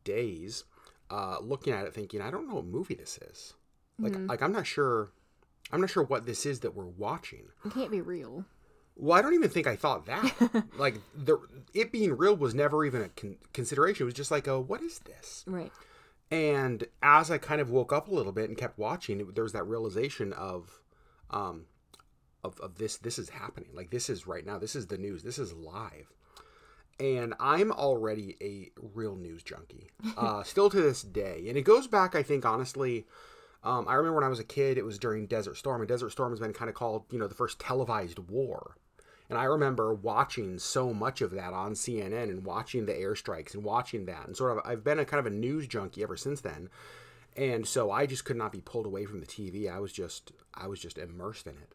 daze 0.05 0.65
uh, 1.12 1.37
looking 1.42 1.75
at 1.75 1.85
it 1.85 1.95
thinking, 1.95 2.23
I 2.23 2.31
don't 2.31 2.49
know 2.49 2.54
what 2.54 2.64
movie 2.64 2.95
this 2.95 3.19
is. 3.31 3.52
Like, 3.99 4.16
like 4.19 4.42
I'm 4.42 4.52
not 4.52 4.66
sure. 4.66 5.11
I'm 5.71 5.81
not 5.81 5.90
sure 5.90 6.02
what 6.02 6.26
this 6.26 6.47
is 6.47 6.61
that 6.61 6.75
we're 6.75 6.87
watching. 6.87 7.45
It 7.64 7.73
can't 7.73 7.90
be 7.90 8.00
real. 8.00 8.47
Well, 8.97 9.16
I 9.16 9.23
don't 9.23 9.35
even 9.35 9.50
think 9.50 9.66
I 9.66 9.76
thought 9.76 10.07
that. 10.07 10.64
like 10.78 10.97
the 11.14 11.38
it 11.75 11.92
being 11.92 12.16
real 12.16 12.35
was 12.35 12.54
never 12.54 12.85
even 12.85 13.02
a 13.02 13.09
con- 13.11 13.37
consideration. 13.52 14.04
It 14.04 14.07
was 14.07 14.14
just 14.14 14.31
like, 14.31 14.49
oh, 14.49 14.61
what 14.61 14.83
is 14.83 15.00
this? 15.00 15.45
Right. 15.47 15.71
And 16.31 16.85
as 17.02 17.31
I 17.31 17.37
kind 17.37 17.61
of 17.61 17.71
woke 17.71 17.92
up 17.92 18.09
a 18.09 18.14
little 18.14 18.33
bit 18.33 18.49
and 18.49 18.57
kept 18.57 18.78
watching, 18.78 19.21
it, 19.21 19.35
there 19.35 19.45
was 19.45 19.52
that 19.52 19.64
realization 19.64 20.33
of, 20.33 20.81
um, 21.31 21.66
of 22.42 22.59
of 22.61 22.76
this. 22.78 22.97
This 22.97 23.19
is 23.19 23.28
happening. 23.28 23.69
Like 23.75 23.90
this 23.90 24.09
is 24.09 24.26
right 24.26 24.45
now. 24.45 24.59
This 24.59 24.75
is 24.75 24.87
the 24.87 24.99
news. 24.99 25.23
This 25.23 25.38
is 25.38 25.52
live. 25.52 26.12
And 27.01 27.35
I'm 27.41 27.73
already 27.73 28.37
a 28.41 28.71
real 28.95 29.17
news 29.17 29.43
junkie, 29.43 29.91
uh, 30.17 30.43
still 30.45 30.71
to 30.71 30.81
this 30.81 31.03
day. 31.03 31.45
And 31.49 31.57
it 31.57 31.63
goes 31.63 31.87
back, 31.87 32.15
I 32.15 32.23
think, 32.23 32.45
honestly. 32.45 33.07
Um, 33.65 33.87
I 33.89 33.95
remember 33.95 34.17
when 34.17 34.25
I 34.25 34.29
was 34.29 34.41
a 34.41 34.45
kid, 34.45 34.77
it 34.77 34.85
was 34.85 34.99
during 34.99 35.27
Desert 35.27 35.57
Storm, 35.57 35.81
and 35.81 35.89
Desert 35.89 36.11
Storm 36.11 36.33
has 36.33 36.41
been 36.41 36.53
kind 36.53 36.69
of 36.69 36.75
called, 36.75 37.05
you 37.11 37.19
know, 37.19 37.29
the 37.29 37.35
first 37.35 37.61
televised 37.61 38.19
war. 38.19 38.77
And 39.29 39.39
I 39.39 39.45
remember 39.45 39.95
watching 39.95 40.59
so 40.59 40.93
much 40.93 41.23
of 41.23 41.31
that 41.31 41.55
on 41.55 41.73
CNN 41.73 42.25
and 42.25 42.45
watching 42.45 42.87
the 42.87 42.93
airstrikes 42.93 43.55
and 43.55 43.65
watching 43.65 44.05
that. 44.07 44.27
And 44.27 44.37
sort 44.37 44.59
of, 44.59 44.63
I've 44.65 44.85
been 44.85 44.99
a 44.99 45.05
kind 45.05 45.21
of 45.21 45.33
a 45.33 45.35
news 45.35 45.67
junkie 45.67 46.03
ever 46.03 46.17
since 46.17 46.43
then. 46.43 46.69
And 47.35 47.67
so 47.67 47.91
I 47.91 48.05
just 48.05 48.27
could 48.27 48.37
not 48.37 48.53
be 48.53 48.61
pulled 48.61 48.85
away 48.85 49.07
from 49.07 49.21
the 49.21 49.27
TV. 49.27 49.73
I 49.73 49.79
was 49.79 49.93
just, 49.93 50.33
I 50.53 50.67
was 50.67 50.81
just 50.81 50.99
immersed 50.99 51.47
in 51.47 51.55
it. 51.55 51.73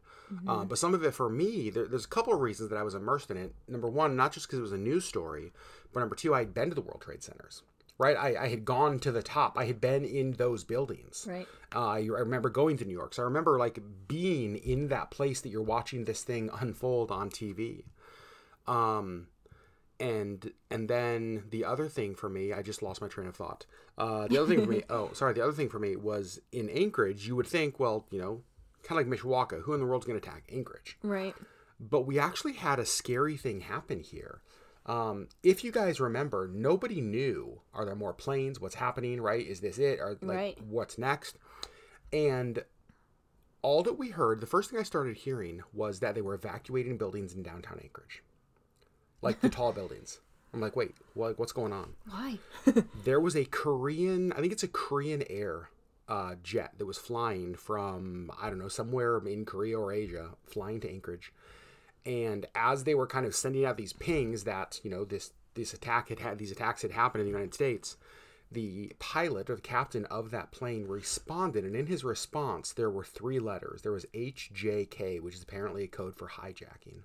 Uh, 0.48 0.66
but 0.66 0.78
some 0.78 0.94
of 0.94 1.04
it 1.04 1.14
for 1.14 1.30
me, 1.30 1.70
there, 1.70 1.88
there's 1.88 2.06
a 2.06 2.10
couple 2.10 2.34
of 2.34 2.42
reasons 2.42 2.70
that 2.70 2.78
I 2.78 2.84
was 2.84 2.96
immersed 2.96 3.32
in 3.32 3.38
it. 3.38 3.54
Number 3.68 3.88
one, 3.88 4.16
not 4.16 4.34
just 4.34 4.48
because 4.48 4.60
it 4.60 4.64
was 4.64 4.74
a 4.74 4.78
news 4.78 5.06
story, 5.06 5.54
but 5.94 6.02
number 6.02 6.16
two, 6.16 6.34
I'd 6.34 6.54
been 6.54 6.70
to 6.70 6.76
the 6.76 6.82
World 6.82 7.02
Trade 7.02 7.24
Centers. 7.24 7.64
Right, 8.00 8.16
I, 8.16 8.44
I 8.44 8.48
had 8.50 8.64
gone 8.64 9.00
to 9.00 9.12
the 9.12 9.24
top. 9.24 9.58
I 9.58 9.66
had 9.66 9.82
been 9.82 10.06
in 10.06 10.34
those 10.34 10.64
buildings. 10.64 11.26
Right. 11.28 11.48
Uh, 11.74 11.88
I 11.88 11.98
I 11.98 12.20
remember 12.20 12.50
going 12.50 12.78
to 12.78 12.86
New 12.86 12.94
York, 12.94 13.16
so 13.16 13.24
I 13.24 13.26
remember 13.26 13.58
like 13.58 13.80
being 14.08 14.56
in 14.58 14.90
that 14.90 15.10
place 15.10 15.42
that 15.42 15.50
you're 15.50 15.64
watching 15.64 16.06
this 16.06 16.24
thing 16.24 16.52
unfold 16.62 17.10
on 17.10 17.32
TV. 17.32 17.86
Um, 18.68 19.28
and 20.00 20.52
and 20.70 20.88
then 20.88 21.46
the 21.50 21.66
other 21.66 21.88
thing 21.88 22.14
for 22.14 22.30
me, 22.30 22.54
I 22.54 22.62
just 22.62 22.84
lost 22.84 23.02
my 23.02 23.08
train 23.08 23.28
of 23.28 23.36
thought. 23.36 23.66
Uh, 23.98 24.28
the 24.28 24.38
other 24.38 24.48
thing 24.48 24.64
for 24.64 24.72
me, 24.72 24.84
oh, 24.92 25.10
sorry, 25.14 25.34
the 25.34 25.42
other 25.42 25.54
thing 25.54 25.70
for 25.70 25.80
me 25.80 25.96
was 25.96 26.40
in 26.52 26.70
Anchorage. 26.70 27.26
You 27.26 27.36
would 27.36 27.48
think, 27.48 27.80
well, 27.80 28.06
you 28.12 28.20
know, 28.20 28.42
kind 28.84 29.00
of 29.02 29.08
like 29.08 29.20
Mishawaka, 29.20 29.62
who 29.64 29.74
in 29.74 29.80
the 29.80 29.86
world's 29.86 30.06
going 30.06 30.20
to 30.20 30.26
attack 30.28 30.44
Anchorage? 30.52 30.98
Right. 31.04 31.36
But 31.80 32.02
we 32.02 32.18
actually 32.20 32.54
had 32.54 32.80
a 32.80 32.86
scary 32.86 33.38
thing 33.38 33.62
happen 33.62 34.00
here. 34.00 34.42
Um, 34.86 35.28
if 35.44 35.64
you 35.64 35.72
guys 35.72 36.00
remember, 36.00 36.50
nobody 36.52 37.02
knew 37.02 37.62
are 37.74 37.86
there 37.86 37.96
more 37.96 38.14
planes? 38.14 38.60
What's 38.62 38.76
happening? 38.76 39.20
Right? 39.22 39.46
Is 39.46 39.60
this 39.60 39.78
it? 39.78 40.00
Or 40.00 40.18
like 40.22 40.38
Right. 40.38 40.62
what's 40.64 40.98
next? 40.98 41.38
And 42.14 42.64
all 43.62 43.84
that 43.84 43.98
we 44.00 44.10
heard, 44.12 44.40
the 44.40 44.48
first 44.48 44.70
thing 44.70 44.80
I 44.80 44.84
started 44.84 45.18
hearing 45.18 45.62
was 45.74 46.00
that 46.00 46.16
they 46.16 46.22
were 46.22 46.34
evacuating 46.36 46.98
buildings 46.98 47.34
in 47.34 47.44
downtown 47.44 47.80
Anchorage, 47.84 48.24
like 49.22 49.42
the 49.42 49.50
tall 49.50 49.72
buildings. 49.74 50.20
I'm 50.54 50.62
like, 50.62 50.78
wait, 50.78 50.96
what, 51.14 51.38
what's 51.38 51.52
going 51.52 51.74
on? 51.74 51.94
Why? 52.10 52.40
There 53.04 53.20
was 53.20 53.36
a 53.36 53.44
Korean, 53.44 54.32
I 54.32 54.38
think 54.40 54.54
it's 54.54 54.64
a 54.64 54.68
Korean 54.70 55.22
Air 55.30 55.70
uh, 56.08 56.36
jet 56.44 56.74
that 56.78 56.86
was 56.86 56.98
flying 56.98 57.56
from, 57.56 58.32
I 58.42 58.50
don't 58.50 58.60
know, 58.60 58.68
somewhere 58.68 59.18
in 59.26 59.46
Korea 59.46 59.78
or 59.80 59.92
Asia, 59.92 60.30
flying 60.46 60.80
to 60.82 60.90
Anchorage. 60.90 61.34
And 62.06 62.46
as 62.56 62.86
they 62.86 62.96
were 62.96 63.08
kind 63.08 63.26
of 63.26 63.36
sending 63.36 63.66
out 63.66 63.78
these 63.78 63.94
pings 63.94 64.46
that, 64.46 64.80
you 64.84 64.90
know, 64.90 65.04
this, 65.04 65.32
this 65.56 65.74
attack 65.74 66.10
had 66.10 66.20
had, 66.20 66.38
these 66.38 66.52
attacks 66.52 66.82
had 66.82 66.92
happened 66.92 67.22
in 67.22 67.26
the 67.26 67.34
United 67.34 67.54
States, 67.54 67.98
the 68.50 68.94
pilot 69.00 69.50
or 69.50 69.56
the 69.56 69.62
captain 69.62 70.06
of 70.06 70.32
that 70.32 70.52
plane 70.52 70.88
responded. 70.88 71.66
And 71.66 71.76
in 71.76 71.88
his 71.88 72.06
response, 72.06 72.72
there 72.72 72.90
were 72.90 73.04
three 73.04 73.40
letters. 73.40 73.82
There 73.82 73.92
was 73.92 74.06
HJK, 74.14 75.22
which 75.22 75.36
is 75.36 75.44
apparently 75.44 75.84
a 75.84 75.88
code 75.88 76.16
for 76.16 76.30
hijacking. 76.30 77.02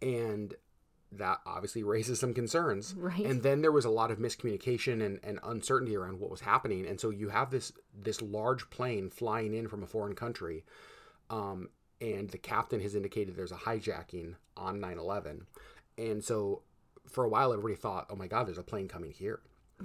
And 0.00 0.54
that 1.12 1.40
obviously 1.44 1.82
raises 1.82 2.20
some 2.20 2.34
concerns. 2.34 2.94
Right. 2.96 3.24
And 3.24 3.42
then 3.42 3.62
there 3.62 3.72
was 3.72 3.84
a 3.84 3.90
lot 3.90 4.10
of 4.10 4.18
miscommunication 4.18 5.04
and, 5.04 5.18
and 5.22 5.40
uncertainty 5.42 5.96
around 5.96 6.20
what 6.20 6.30
was 6.30 6.40
happening. 6.40 6.86
And 6.86 7.00
so 7.00 7.10
you 7.10 7.28
have 7.30 7.50
this 7.50 7.72
this 7.94 8.22
large 8.22 8.70
plane 8.70 9.10
flying 9.10 9.54
in 9.54 9.68
from 9.68 9.82
a 9.82 9.86
foreign 9.86 10.14
country. 10.14 10.64
Um, 11.28 11.68
and 12.00 12.30
the 12.30 12.38
captain 12.38 12.80
has 12.80 12.94
indicated 12.94 13.36
there's 13.36 13.52
a 13.52 13.56
hijacking 13.56 14.34
on 14.56 14.80
9-11. 14.80 15.42
And 15.98 16.24
so 16.24 16.62
for 17.06 17.24
a 17.24 17.28
while 17.28 17.52
everybody 17.52 17.74
thought, 17.74 18.06
oh 18.10 18.16
my 18.16 18.26
God, 18.26 18.46
there's 18.46 18.58
a 18.58 18.62
plane 18.62 18.88
coming 18.88 19.12
here. 19.12 19.40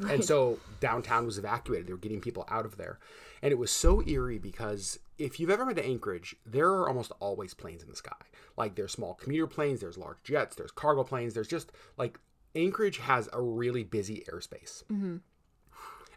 And 0.10 0.24
so 0.24 0.60
downtown 0.80 1.26
was 1.26 1.38
evacuated. 1.38 1.88
They 1.88 1.94
were 1.94 2.00
getting 2.00 2.22
people 2.22 2.46
out 2.50 2.66
of 2.66 2.78
there. 2.78 3.00
And 3.42 3.52
it 3.52 3.58
was 3.58 3.72
so 3.72 4.02
eerie 4.08 4.38
because 4.38 5.00
if 5.18 5.40
you've 5.40 5.50
ever 5.50 5.66
been 5.66 5.76
to 5.76 5.86
Anchorage, 5.86 6.36
there 6.46 6.70
are 6.70 6.88
almost 6.88 7.12
always 7.20 7.54
planes 7.54 7.84
in 7.84 7.90
the 7.90 7.96
sky. 7.96 8.14
Like 8.58 8.76
there's 8.76 8.92
small 8.92 9.14
commuter 9.14 9.48
planes, 9.48 9.82
there's 9.82 9.98
large 9.98 10.18
jets, 10.24 10.56
there's 10.56 10.72
cargo 10.72 11.04
planes. 11.04 11.34
There's 11.34 11.48
just 11.48 11.72
like 11.98 12.20
Anchorage 12.56 12.98
has 13.00 13.30
a 13.34 13.42
really 13.42 13.84
busy 13.84 14.26
airspace. 14.32 14.84
Mm-hmm. 14.86 15.18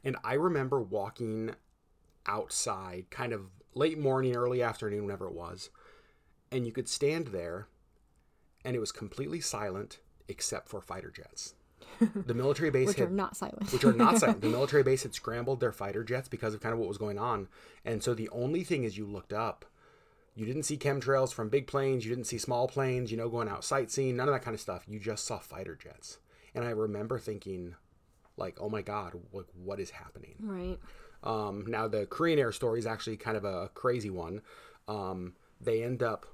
And 0.05 0.17
I 0.25 0.35
remember 0.35 0.81
walking 0.81 1.55
outside 2.27 3.07
kind 3.11 3.33
of 3.33 3.51
late 3.75 3.99
morning, 3.99 4.37
early 4.37 4.63
afternoon, 4.63 5.05
whenever 5.05 5.27
it 5.27 5.35
was. 5.35 5.71
And 6.51 6.67
you 6.67 6.73
could 6.73 6.89
stand 6.89 7.29
there 7.29 7.69
and 8.65 8.75
it 8.75 8.81
was 8.81 8.93
completely 8.93 9.41
silent 9.41 9.99
except 10.29 10.69
for 10.69 10.81
fighter 10.81 11.11
jets. 11.11 11.55
The 12.27 12.35
military 12.35 12.71
base 12.71 12.89
Which 12.89 12.99
had 12.99 13.09
are 13.09 13.13
not 13.13 13.37
silent. 13.37 13.73
which 13.73 13.85
are 13.85 13.93
not 13.93 14.19
silent. 14.21 14.41
The 14.41 14.49
military 14.49 14.83
base 14.83 15.03
had 15.03 15.15
scrambled 15.15 15.61
their 15.61 15.73
fighter 15.73 16.05
jets 16.05 16.29
because 16.29 16.55
of 16.55 16.61
kind 16.61 16.73
of 16.73 16.79
what 16.79 16.89
was 16.89 16.99
going 16.99 17.19
on. 17.19 17.49
And 17.85 18.03
so 18.03 18.15
the 18.15 18.29
only 18.31 18.63
thing 18.65 18.85
is 18.85 18.97
you 18.97 19.07
looked 19.07 19.33
up, 19.33 19.65
you 20.35 20.47
didn't 20.47 20.63
see 20.63 20.77
chemtrails 20.77 21.33
from 21.33 21.49
big 21.49 21.67
planes, 21.67 22.05
you 22.05 22.11
didn't 22.15 22.27
see 22.29 22.39
small 22.39 22.69
planes, 22.69 23.11
you 23.11 23.17
know, 23.17 23.29
going 23.29 23.49
out 23.49 23.65
sightseeing, 23.65 24.17
none 24.17 24.29
of 24.29 24.35
that 24.35 24.43
kind 24.43 24.55
of 24.55 24.61
stuff. 24.61 24.85
You 24.87 25.01
just 25.01 25.25
saw 25.25 25.39
fighter 25.39 25.75
jets. 25.75 26.19
And 26.55 26.65
I 26.65 26.71
remember 26.71 27.19
thinking, 27.19 27.75
like, 28.37 28.57
oh 28.61 28.69
my 28.69 28.83
God, 28.83 29.15
like, 29.33 29.47
what 29.63 29.81
is 29.81 29.91
happening? 29.91 30.35
right. 30.41 30.79
Um, 31.25 31.65
now, 31.67 31.89
the 31.89 32.07
Korean 32.07 32.39
Air 32.39 32.53
story 32.53 32.79
is 32.79 32.87
actually 32.87 33.17
kind 33.17 33.37
of 33.37 33.45
a 33.45 33.71
crazy 33.75 34.11
one. 34.11 34.41
Um, 34.87 35.35
they 35.61 35.83
end 35.83 36.01
up 36.01 36.27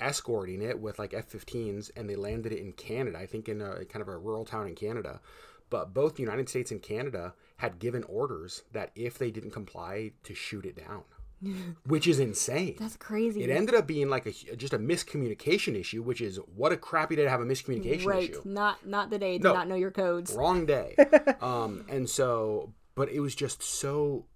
escorting 0.00 0.62
it 0.62 0.80
with 0.80 0.98
like 0.98 1.12
F 1.14 1.30
15s 1.30 1.90
and 1.96 2.08
they 2.08 2.16
landed 2.16 2.52
it 2.52 2.58
in 2.60 2.72
Canada, 2.72 3.18
I 3.18 3.26
think 3.26 3.48
in 3.48 3.60
a 3.60 3.84
kind 3.84 4.02
of 4.02 4.08
a 4.08 4.16
rural 4.18 4.44
town 4.44 4.66
in 4.66 4.74
Canada. 4.74 5.20
But 5.68 5.94
both 5.94 6.16
the 6.16 6.22
United 6.22 6.48
States 6.48 6.70
and 6.72 6.82
Canada 6.82 7.34
had 7.58 7.78
given 7.78 8.02
orders 8.04 8.62
that 8.72 8.90
if 8.96 9.18
they 9.18 9.30
didn't 9.30 9.52
comply, 9.52 10.12
to 10.24 10.34
shoot 10.34 10.64
it 10.66 10.74
down, 10.76 11.04
which 11.86 12.08
is 12.08 12.18
insane. 12.18 12.74
That's 12.78 12.96
crazy. 12.96 13.44
It 13.44 13.50
ended 13.50 13.76
up 13.76 13.86
being 13.86 14.08
like 14.08 14.26
a 14.26 14.32
just 14.56 14.72
a 14.72 14.78
miscommunication 14.80 15.76
issue, 15.78 16.02
which 16.02 16.20
is 16.20 16.38
what 16.56 16.72
a 16.72 16.76
crappy 16.76 17.14
day 17.14 17.22
to 17.22 17.30
have 17.30 17.40
a 17.40 17.44
miscommunication 17.44 18.06
right. 18.06 18.30
issue 18.30 18.42
Not 18.44 18.84
not 18.86 19.10
the 19.10 19.18
day 19.18 19.38
to 19.38 19.44
No. 19.44 19.52
not 19.54 19.68
know 19.68 19.76
your 19.76 19.92
codes. 19.92 20.32
wrong 20.34 20.66
day 20.66 20.96
um 21.40 21.84
and 21.88 22.08
so 22.10 22.72
but 22.96 23.08
it 23.10 23.20
was 23.20 23.34
just 23.34 23.62
so 23.62 24.26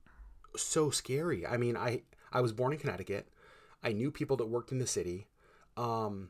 so 0.56 0.88
scary 0.90 1.44
i 1.46 1.56
mean 1.56 1.76
i 1.76 2.00
i 2.32 2.40
was 2.40 2.52
born 2.52 2.72
in 2.72 2.78
connecticut 2.78 3.26
i 3.82 3.90
knew 3.92 4.10
people 4.10 4.36
that 4.36 4.46
worked 4.46 4.70
in 4.72 4.78
the 4.78 4.86
city 4.86 5.26
um 5.76 6.28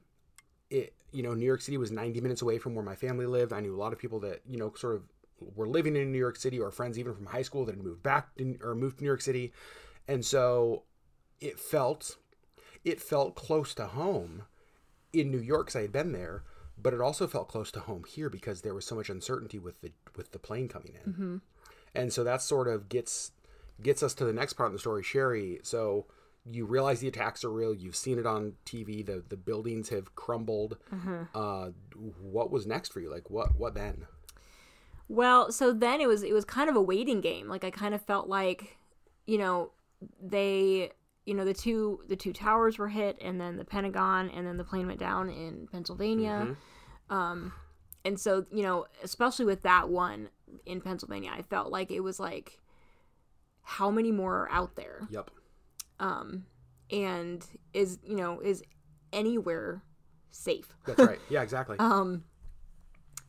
it 0.71 0.95
you 1.13 1.23
know 1.23 1.35
new 1.35 1.45
york 1.47 1.61
city 1.61 1.77
was 1.77 1.91
90 1.91 2.21
minutes 2.21 2.43
away 2.43 2.59
from 2.59 2.75
where 2.75 2.85
my 2.85 2.97
family 2.97 3.27
lived. 3.27 3.53
I 3.53 3.61
knew 3.61 3.75
a 3.75 3.81
lot 3.81 3.93
of 3.93 3.99
people 3.99 4.21
that 4.21 4.41
you 4.49 4.57
know 4.57 4.73
sort 4.77 4.97
of 4.97 5.03
were 5.55 5.69
living 5.69 5.97
in 5.97 6.13
new 6.13 6.19
york 6.19 6.37
city 6.37 6.59
or 6.59 6.71
friends 6.71 6.99
even 6.99 7.15
from 7.15 7.27
high 7.27 7.43
school 7.43 7.65
that 7.65 7.75
had 7.75 7.85
moved 7.85 8.03
back 8.03 8.35
to, 8.37 8.57
or 8.63 8.75
moved 8.75 8.99
to 8.99 9.05
new 9.05 9.09
york 9.09 9.21
city. 9.21 9.53
And 10.07 10.25
so 10.25 10.85
it 11.41 11.59
felt 11.59 12.17
it 12.85 13.01
felt 13.01 13.35
close 13.35 13.75
to 13.75 13.87
home 13.87 14.43
in 15.13 15.31
New 15.31 15.39
York 15.41 15.67
because 15.67 15.77
I 15.77 15.83
had 15.83 15.93
been 15.93 16.13
there, 16.13 16.43
but 16.77 16.93
it 16.93 17.01
also 17.01 17.27
felt 17.27 17.49
close 17.49 17.71
to 17.73 17.81
home 17.81 18.05
here 18.07 18.29
because 18.29 18.61
there 18.63 18.75
was 18.75 18.85
so 18.85 18.95
much 18.95 19.09
uncertainty 19.09 19.59
with 19.59 19.81
the 19.81 19.93
with 20.17 20.33
the 20.33 20.39
plane 20.39 20.69
coming 20.69 20.95
in, 21.05 21.13
and 21.95 22.13
so 22.13 22.25
that 22.25 22.43
sort 22.43 22.69
of 22.69 22.89
gets 22.89 23.33
gets 23.83 24.03
us 24.03 24.15
to 24.15 24.25
the 24.25 24.33
next 24.33 24.55
part 24.55 24.69
of 24.69 24.73
the 24.73 24.79
story, 24.79 25.03
Sherry. 25.03 25.61
So 25.63 26.07
you 26.51 26.67
realize 26.67 27.01
the 27.01 27.09
attacks 27.09 27.45
are 27.45 27.51
real. 27.51 27.75
You've 27.75 27.97
seen 27.97 28.19
it 28.19 28.27
on 28.27 28.55
TV. 28.67 29.05
The 29.05 29.25
the 29.29 29.37
buildings 29.37 29.89
have 29.89 30.15
crumbled. 30.15 30.79
Uh, 31.35 31.71
what 32.21 32.51
was 32.51 32.67
next 32.67 32.93
for 32.93 33.01
you? 33.01 33.11
Like 33.11 33.31
what 33.31 33.57
what 33.57 33.75
then? 33.75 34.07
Well, 35.09 35.53
so 35.53 35.73
then 35.73 36.01
it 36.01 36.09
was 36.09 36.23
it 36.23 36.33
was 36.33 36.45
kind 36.45 36.69
of 36.69 36.77
a 36.77 36.83
waiting 36.83 37.21
game. 37.21 37.49
Like 37.49 37.65
I 37.65 37.71
kind 37.71 37.95
of 37.95 38.03
felt 38.03 38.29
like, 38.29 38.77
you 39.27 39.39
know, 39.39 39.73
they 40.23 40.91
you 41.25 41.35
know 41.35 41.45
the 41.45 41.55
two 41.55 42.01
the 42.09 42.17
two 42.17 42.33
towers 42.33 42.79
were 42.79 42.89
hit 42.89 43.19
and 43.21 43.41
then 43.41 43.57
the 43.57 43.65
Pentagon 43.65 44.31
and 44.31 44.47
then 44.47 44.57
the 44.57 44.65
plane 44.65 44.87
went 44.87 45.01
down 45.01 45.31
in 45.31 45.69
Pennsylvania. 45.71 46.57
Um 47.11 47.53
and 48.05 48.21
so, 48.21 48.45
you 48.53 48.63
know, 48.63 48.87
especially 49.03 49.47
with 49.47 49.63
that 49.63 49.89
one 49.89 50.29
in 50.67 50.83
Pennsylvania, 50.83 51.31
I 51.35 51.41
felt 51.41 51.71
like 51.73 51.91
it 51.91 52.01
was 52.01 52.21
like 52.21 52.61
how 53.63 53.91
many 53.91 54.13
more 54.13 54.43
are 54.43 54.51
out 54.51 54.77
there? 54.77 55.09
Yep. 55.11 55.31
Um 56.05 56.45
and 56.91 57.45
is, 57.73 57.99
you 58.05 58.17
know, 58.17 58.41
is 58.41 58.63
anywhere 59.13 59.83
safe? 60.31 60.69
That's 60.87 60.99
right. 60.99 61.19
Yeah, 61.31 61.43
exactly. 61.43 61.77
Um, 61.81 62.25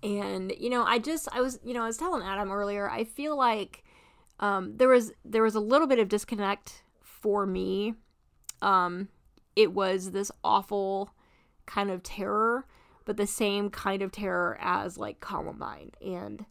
and 0.03 0.53
you 0.59 0.69
know, 0.69 0.83
I 0.83 0.99
just 0.99 1.27
I 1.31 1.41
was 1.41 1.59
you 1.63 1.73
know 1.73 1.81
I 1.81 1.87
was 1.87 1.97
telling 1.97 2.21
Adam 2.21 2.51
earlier. 2.51 2.87
I 2.89 3.05
feel 3.05 3.35
like 3.35 3.83
um, 4.39 4.77
there 4.77 4.89
was 4.89 5.13
there 5.23 5.41
was 5.41 5.55
a 5.55 5.59
little 5.59 5.87
bit 5.87 5.97
of 5.99 6.09
disconnect 6.09 6.83
for 7.01 7.45
me. 7.47 7.95
Um, 8.61 9.09
it 9.55 9.73
was 9.73 10.11
this 10.11 10.31
awful 10.43 11.15
kind 11.65 11.89
of 11.89 12.03
terror, 12.03 12.67
but 13.05 13.17
the 13.17 13.25
same 13.25 13.69
kind 13.71 14.03
of 14.03 14.11
terror 14.11 14.59
as 14.61 14.97
like 14.97 15.21
Columbine 15.21 15.91
and 16.05 16.45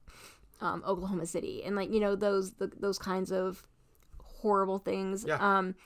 um, 0.60 0.82
Oklahoma 0.84 1.26
City, 1.26 1.62
and 1.64 1.76
like 1.76 1.92
you 1.92 2.00
know 2.00 2.16
those 2.16 2.54
the, 2.54 2.72
those 2.80 2.98
kinds 2.98 3.30
of 3.30 3.64
horrible 4.20 4.78
things. 4.78 5.24
Yeah. 5.28 5.36
Um, 5.36 5.76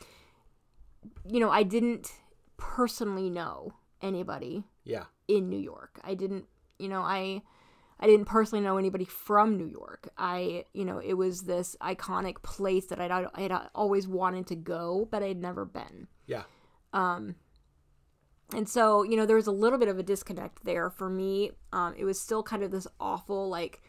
you 1.27 1.41
know, 1.41 1.51
I 1.51 1.63
didn't 1.63 2.13
personally 2.57 3.31
know 3.31 3.75
anybody 4.03 4.65
yeah. 4.85 5.05
in 5.27 5.49
New 5.49 5.59
York. 5.59 6.01
I 6.03 6.15
didn't, 6.15 6.47
you 6.79 6.89
know, 6.89 7.01
I 7.01 7.43
I 8.01 8.07
didn't 8.07 8.27
personally 8.27 8.65
know 8.65 8.79
anybody 8.79 9.05
from 9.05 9.57
New 9.57 9.67
York. 9.67 10.09
I, 10.17 10.65
you 10.73 10.85
know, 10.85 10.99
it 10.99 11.15
was 11.15 11.43
this 11.43 11.77
iconic 11.81 12.43
place 12.43 12.87
that 12.87 13.01
I'd, 13.01 13.27
I'd 13.35 13.53
always 13.75 14.07
wanted 14.07 14.47
to 14.49 14.55
go, 14.55 15.09
but 15.11 15.23
I'd 15.25 15.41
never 15.41 15.65
been. 15.65 16.07
Yeah. 16.27 16.45
Um, 16.93 17.35
and 18.55 18.69
so, 18.69 19.03
you 19.03 19.17
know, 19.17 19.27
there 19.27 19.35
was 19.35 19.49
a 19.49 19.53
little 19.53 19.81
bit 19.81 19.89
of 19.89 19.99
a 19.99 20.05
disconnect 20.05 20.65
there 20.65 20.91
for 20.91 21.11
me. 21.11 21.51
Um, 21.73 21.95
it 21.99 22.05
was 22.05 22.21
still 22.21 22.45
kind 22.45 22.63
of 22.63 22.71
this 22.71 22.87
awful, 23.01 23.49
like, 23.49 23.83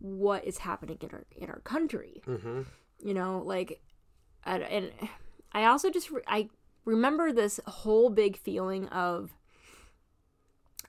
what 0.00 0.44
is 0.44 0.58
happening 0.58 0.98
in 1.00 1.10
our 1.12 1.24
in 1.36 1.48
our 1.48 1.60
country? 1.60 2.20
Mm-hmm. 2.26 2.62
you 3.02 3.14
know 3.14 3.42
like 3.44 3.80
and, 4.44 4.62
and 4.64 4.90
i 5.52 5.64
also 5.64 5.90
just 5.90 6.10
re- 6.10 6.22
i 6.26 6.48
remember 6.84 7.32
this 7.32 7.60
whole 7.66 8.10
big 8.10 8.36
feeling 8.36 8.86
of 8.88 9.34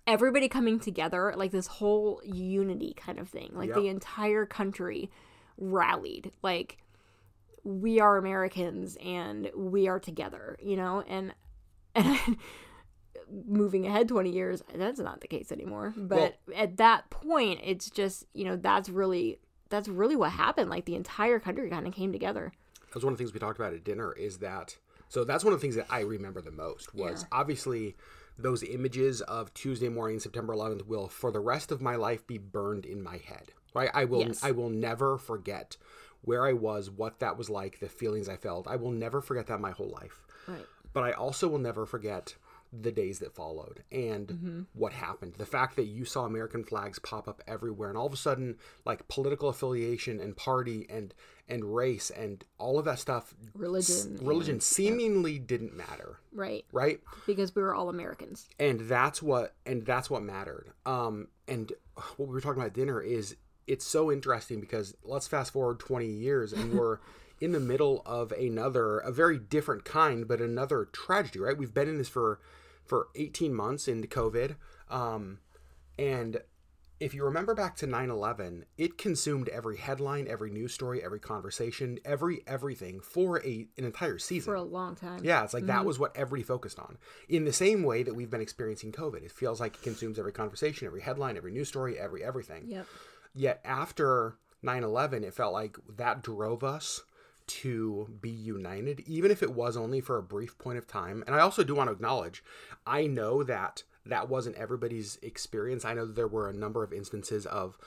everybody 0.05 0.49
coming 0.49 0.79
together 0.79 1.33
like 1.37 1.51
this 1.51 1.67
whole 1.67 2.21
unity 2.25 2.93
kind 2.95 3.19
of 3.19 3.29
thing 3.29 3.51
like 3.53 3.73
the 3.73 3.87
entire 3.87 4.45
country 4.45 5.09
rallied 5.57 6.31
like 6.41 6.77
we 7.63 7.99
are 7.99 8.17
americans 8.17 8.97
and 9.03 9.49
we 9.55 9.87
are 9.87 9.99
together 9.99 10.57
you 10.61 10.75
know 10.75 11.03
and 11.07 11.33
and 11.95 12.37
moving 13.47 13.85
ahead 13.85 14.07
20 14.07 14.29
years, 14.29 14.63
that's 14.73 14.99
not 14.99 15.21
the 15.21 15.27
case 15.27 15.51
anymore. 15.51 15.93
But 15.95 16.39
at 16.55 16.77
that 16.77 17.09
point, 17.09 17.59
it's 17.63 17.89
just, 17.89 18.25
you 18.33 18.45
know, 18.45 18.55
that's 18.55 18.89
really 18.89 19.39
that's 19.69 19.87
really 19.87 20.15
what 20.15 20.31
happened. 20.31 20.69
Like 20.69 20.85
the 20.85 20.95
entire 20.95 21.39
country 21.39 21.69
kind 21.69 21.87
of 21.87 21.93
came 21.93 22.11
together. 22.11 22.51
That 22.93 22.97
was 22.99 23.03
one 23.05 23.13
of 23.13 23.17
the 23.17 23.23
things 23.23 23.33
we 23.33 23.39
talked 23.39 23.57
about 23.59 23.73
at 23.73 23.83
dinner 23.83 24.13
is 24.13 24.37
that 24.37 24.77
so 25.09 25.23
that's 25.23 25.43
one 25.43 25.51
of 25.53 25.59
the 25.59 25.61
things 25.61 25.75
that 25.75 25.87
I 25.89 26.01
remember 26.01 26.41
the 26.41 26.51
most 26.51 26.93
was 26.93 27.23
Yeah. 27.23 27.27
obviously 27.31 27.95
those 28.37 28.63
images 28.63 29.21
of 29.21 29.53
Tuesday 29.53 29.89
morning, 29.89 30.19
September 30.19 30.53
11th, 30.53 30.85
will 30.87 31.07
for 31.07 31.31
the 31.31 31.39
rest 31.39 31.71
of 31.71 31.81
my 31.81 31.95
life 31.95 32.25
be 32.25 32.37
burned 32.39 32.85
in 32.85 33.01
my 33.03 33.17
head. 33.17 33.51
Right? 33.75 33.89
I 33.93 34.05
will. 34.05 34.21
Yes. 34.27 34.43
I 34.43 34.51
will 34.51 34.69
never 34.69 35.17
forget 35.17 35.77
where 36.21 36.45
I 36.45 36.53
was, 36.53 36.89
what 36.89 37.19
that 37.19 37.37
was 37.37 37.49
like, 37.49 37.79
the 37.79 37.89
feelings 37.89 38.29
I 38.29 38.37
felt. 38.37 38.67
I 38.67 38.75
will 38.75 38.91
never 38.91 39.21
forget 39.21 39.47
that 39.47 39.59
my 39.59 39.71
whole 39.71 39.89
life. 39.89 40.25
Right. 40.47 40.65
But 40.93 41.03
I 41.03 41.11
also 41.11 41.47
will 41.47 41.59
never 41.59 41.85
forget 41.85 42.35
the 42.71 42.91
days 42.91 43.19
that 43.19 43.35
followed 43.35 43.83
and 43.91 44.27
Mm-hmm. 44.27 44.61
what 44.73 44.93
happened. 44.93 45.33
The 45.37 45.45
fact 45.45 45.75
that 45.75 45.85
you 45.85 46.05
saw 46.05 46.25
American 46.25 46.63
flags 46.63 46.97
pop 46.99 47.27
up 47.27 47.43
everywhere, 47.47 47.89
and 47.89 47.97
all 47.97 48.07
of 48.07 48.13
a 48.13 48.17
sudden, 48.17 48.57
like 48.85 49.07
political 49.07 49.49
affiliation 49.49 50.19
and 50.19 50.35
party 50.35 50.87
and 50.89 51.13
and 51.49 51.75
race 51.75 52.09
and 52.09 52.43
all 52.57 52.79
of 52.79 52.85
that 52.85 52.99
stuff, 52.99 53.33
Religion. 53.53 54.17
religion 54.21 54.53
and- 54.55 54.63
seemingly 54.63 55.39
didn't 55.39 55.75
matter, 55.75 56.19
right. 56.31 56.65
right? 56.71 56.99
Because 57.27 57.53
we 57.55 57.61
were 57.61 57.75
all 57.75 57.89
Americans. 57.89 58.47
and 58.59 58.79
that's 58.81 59.21
what 59.21 59.53
and 59.65 59.85
that's 59.85 60.09
what 60.09 60.23
mattered 60.23 60.71
um 60.85 61.27
and 61.47 61.73
what 62.17 62.27
we 62.29 62.33
were 62.33 62.41
talking 62.41 62.57
about 62.61 62.67
at 62.67 62.73
dinner 62.73 63.01
is 63.01 63.35
it's 63.67 63.85
so 63.85 64.11
interesting 64.11 64.59
because 64.59 64.95
let's 65.03 65.27
fast 65.27 65.51
forward 65.53 65.79
20 65.79 66.05
years 66.07 66.53
and 66.53 66.73
we're 66.77 66.99
in 67.41 67.51
the 67.51 67.59
middle 67.59 68.01
of 68.05 68.31
another 68.33 68.99
a 68.99 69.11
very 69.11 69.37
different 69.37 69.83
kind 69.85 70.27
but 70.27 70.39
another 70.41 70.85
tragedy 70.91 71.39
right 71.39 71.57
we've 71.57 71.73
been 71.73 71.89
in 71.89 71.97
this 71.97 72.09
for 72.09 72.39
for 72.85 73.07
18 73.15 73.53
months 73.53 73.87
into 73.87 74.07
covid 74.07 74.55
um 74.89 75.39
and 75.99 76.37
if 77.03 77.13
you 77.13 77.23
remember 77.23 77.53
back 77.53 77.75
to 77.75 77.87
9-11 77.87 78.63
it 78.77 78.97
consumed 78.97 79.49
every 79.49 79.77
headline 79.77 80.27
every 80.27 80.49
news 80.49 80.73
story 80.73 81.03
every 81.03 81.19
conversation 81.19 81.99
every 82.05 82.41
everything 82.47 82.99
for 82.99 83.39
a 83.45 83.67
an 83.77 83.85
entire 83.85 84.17
season 84.17 84.51
For 84.51 84.55
a 84.55 84.61
long 84.61 84.95
time. 84.95 85.21
yeah, 85.23 85.43
it's 85.43 85.53
like 85.53 85.65
that 85.65 85.77
mm-hmm. 85.77 85.87
was 85.87 85.99
what 85.99 86.15
everybody 86.15 86.43
focused 86.43 86.79
on. 86.79 86.97
In 87.29 87.45
the 87.45 87.53
same 87.53 87.83
way 87.83 88.03
that 88.03 88.15
we've 88.15 88.29
been 88.29 88.41
experiencing 88.41 88.91
COVID, 88.91 89.23
it 89.23 89.31
feels 89.31 89.59
like 89.59 89.75
it 89.75 89.81
consumes 89.81 90.19
every 90.19 90.31
conversation, 90.31 90.87
every 90.87 91.01
headline, 91.01 91.37
every 91.37 91.51
news 91.51 91.67
story, 91.67 91.99
every 91.99 92.23
everything. 92.23 92.65
Yep. 92.67 92.87
Yet 93.33 93.61
after 93.63 94.37
9 94.61 94.83
11, 94.83 95.23
it 95.23 95.33
felt 95.33 95.53
like 95.53 95.77
that 95.97 96.21
drove 96.21 96.63
us 96.63 97.01
to 97.45 98.09
be 98.21 98.29
united, 98.29 99.01
even 99.01 99.29
if 99.31 99.43
it 99.43 99.53
was 99.53 99.75
only 99.75 99.99
for 99.99 100.17
a 100.17 100.23
brief 100.23 100.57
point 100.57 100.77
of 100.77 100.87
time. 100.87 101.23
And 101.27 101.35
I 101.35 101.39
also 101.39 101.63
do 101.63 101.75
want 101.75 101.89
to 101.89 101.93
acknowledge, 101.93 102.43
I 102.85 103.07
know 103.07 103.43
that 103.43 103.83
that 104.05 104.29
wasn't 104.29 104.55
everybody's 104.57 105.17
experience. 105.21 105.85
I 105.85 105.93
know 105.93 106.05
there 106.05 106.27
were 106.27 106.49
a 106.49 106.53
number 106.53 106.83
of 106.83 106.91
instances 106.93 107.45
of, 107.45 107.77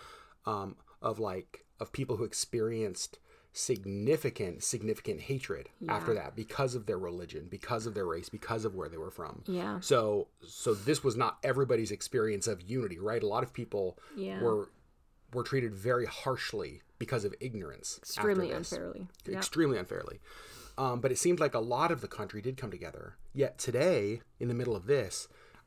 um, 0.46 0.76
of 1.02 1.18
like, 1.18 1.64
of 1.78 1.92
people 1.92 2.16
who 2.16 2.24
experienced 2.24 3.18
significant, 3.52 4.62
significant 4.62 5.20
hatred 5.22 5.68
after 5.88 6.12
that 6.14 6.36
because 6.36 6.74
of 6.74 6.86
their 6.86 6.98
religion, 6.98 7.46
because 7.50 7.86
of 7.86 7.94
their 7.94 8.04
race, 8.06 8.28
because 8.28 8.64
of 8.64 8.74
where 8.74 8.88
they 8.88 8.96
were 8.98 9.10
from. 9.10 9.42
Yeah. 9.46 9.80
So, 9.80 10.28
so 10.46 10.74
this 10.74 11.02
was 11.02 11.16
not 11.16 11.38
everybody's 11.42 11.90
experience 11.90 12.46
of 12.46 12.60
unity, 12.62 12.98
right? 12.98 13.22
A 13.22 13.26
lot 13.26 13.42
of 13.42 13.52
people 13.52 13.98
Yeah. 14.16 14.42
were 14.42 14.68
were 15.32 15.42
treated 15.42 15.74
very 15.74 16.06
harshly 16.06 16.82
because 16.98 17.24
of 17.24 17.34
ignorance. 17.40 17.98
Extremely 17.98 18.52
unfairly. 18.52 19.08
Yep. 19.26 19.36
Extremely 19.36 19.76
unfairly. 19.76 20.20
Um, 20.78 21.00
but 21.00 21.10
it 21.10 21.18
seemed 21.18 21.40
like 21.40 21.52
a 21.54 21.58
lot 21.58 21.90
of 21.90 22.00
the 22.00 22.08
country 22.08 22.40
did 22.40 22.56
come 22.56 22.70
together. 22.70 23.16
Yet 23.34 23.58
today, 23.58 24.20
in 24.38 24.48
the 24.48 24.54
middle 24.54 24.76
of 24.76 24.86
this, 24.86 25.26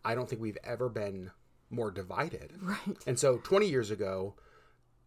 I 0.10 0.16
don't 0.16 0.28
think 0.30 0.42
we've 0.42 0.58
ever 0.64 0.90
been 0.90 1.32
more 1.70 1.92
divided. 1.92 2.54
Right. 2.62 2.80
And 3.06 3.20
so 3.20 3.38
20 3.38 3.68
years 3.68 3.92
ago, 3.92 4.36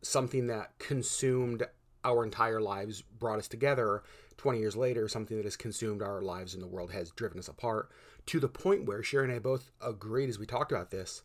something 0.03 0.47
that 0.49 0.79
consumed 0.79 1.67
our 2.05 2.25
entire 2.25 2.61
lives 2.61 3.03
brought 3.03 3.39
us 3.39 3.49
together. 3.49 4.03
20 4.37 4.59
years 4.59 4.77
later, 4.77 5.09
something 5.09 5.37
that 5.37 5.45
has 5.47 5.57
consumed 5.57 6.03
our 6.03 6.21
lives 6.23 6.55
in 6.55 6.61
the 6.61 6.67
world 6.67 6.91
has 6.93 7.11
driven 7.13 7.39
us 7.39 7.49
apart 7.49 7.91
to 8.27 8.41
the 8.41 8.49
point 8.49 8.87
where 8.87 9.03
Sherry 9.03 9.25
and 9.25 9.33
I 9.35 9.39
both 9.39 9.71
agreed 9.81 10.29
as 10.29 10.39
we 10.39 10.47
talked 10.47 10.73
about 10.73 10.91
this. 10.91 11.23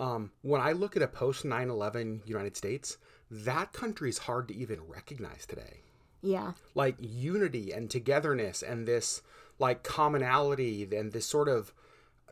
Um, 0.00 0.32
when 0.42 0.60
I 0.60 0.72
look 0.72 0.96
at 0.96 1.02
a 1.02 1.08
post 1.08 1.44
9 1.44 1.70
11 1.70 2.22
United 2.26 2.56
States, 2.56 2.98
that 3.30 3.72
country 3.72 4.08
is 4.08 4.18
hard 4.18 4.48
to 4.48 4.54
even 4.54 4.80
recognize 4.88 5.46
today 5.46 5.82
Yeah. 6.22 6.52
like 6.74 6.96
unity 7.00 7.70
and 7.72 7.88
togetherness 7.88 8.62
and 8.62 8.86
this 8.88 9.22
like 9.58 9.82
commonality 9.84 10.82
and 10.96 11.12
this 11.12 11.26
sort 11.26 11.48
of 11.48 11.72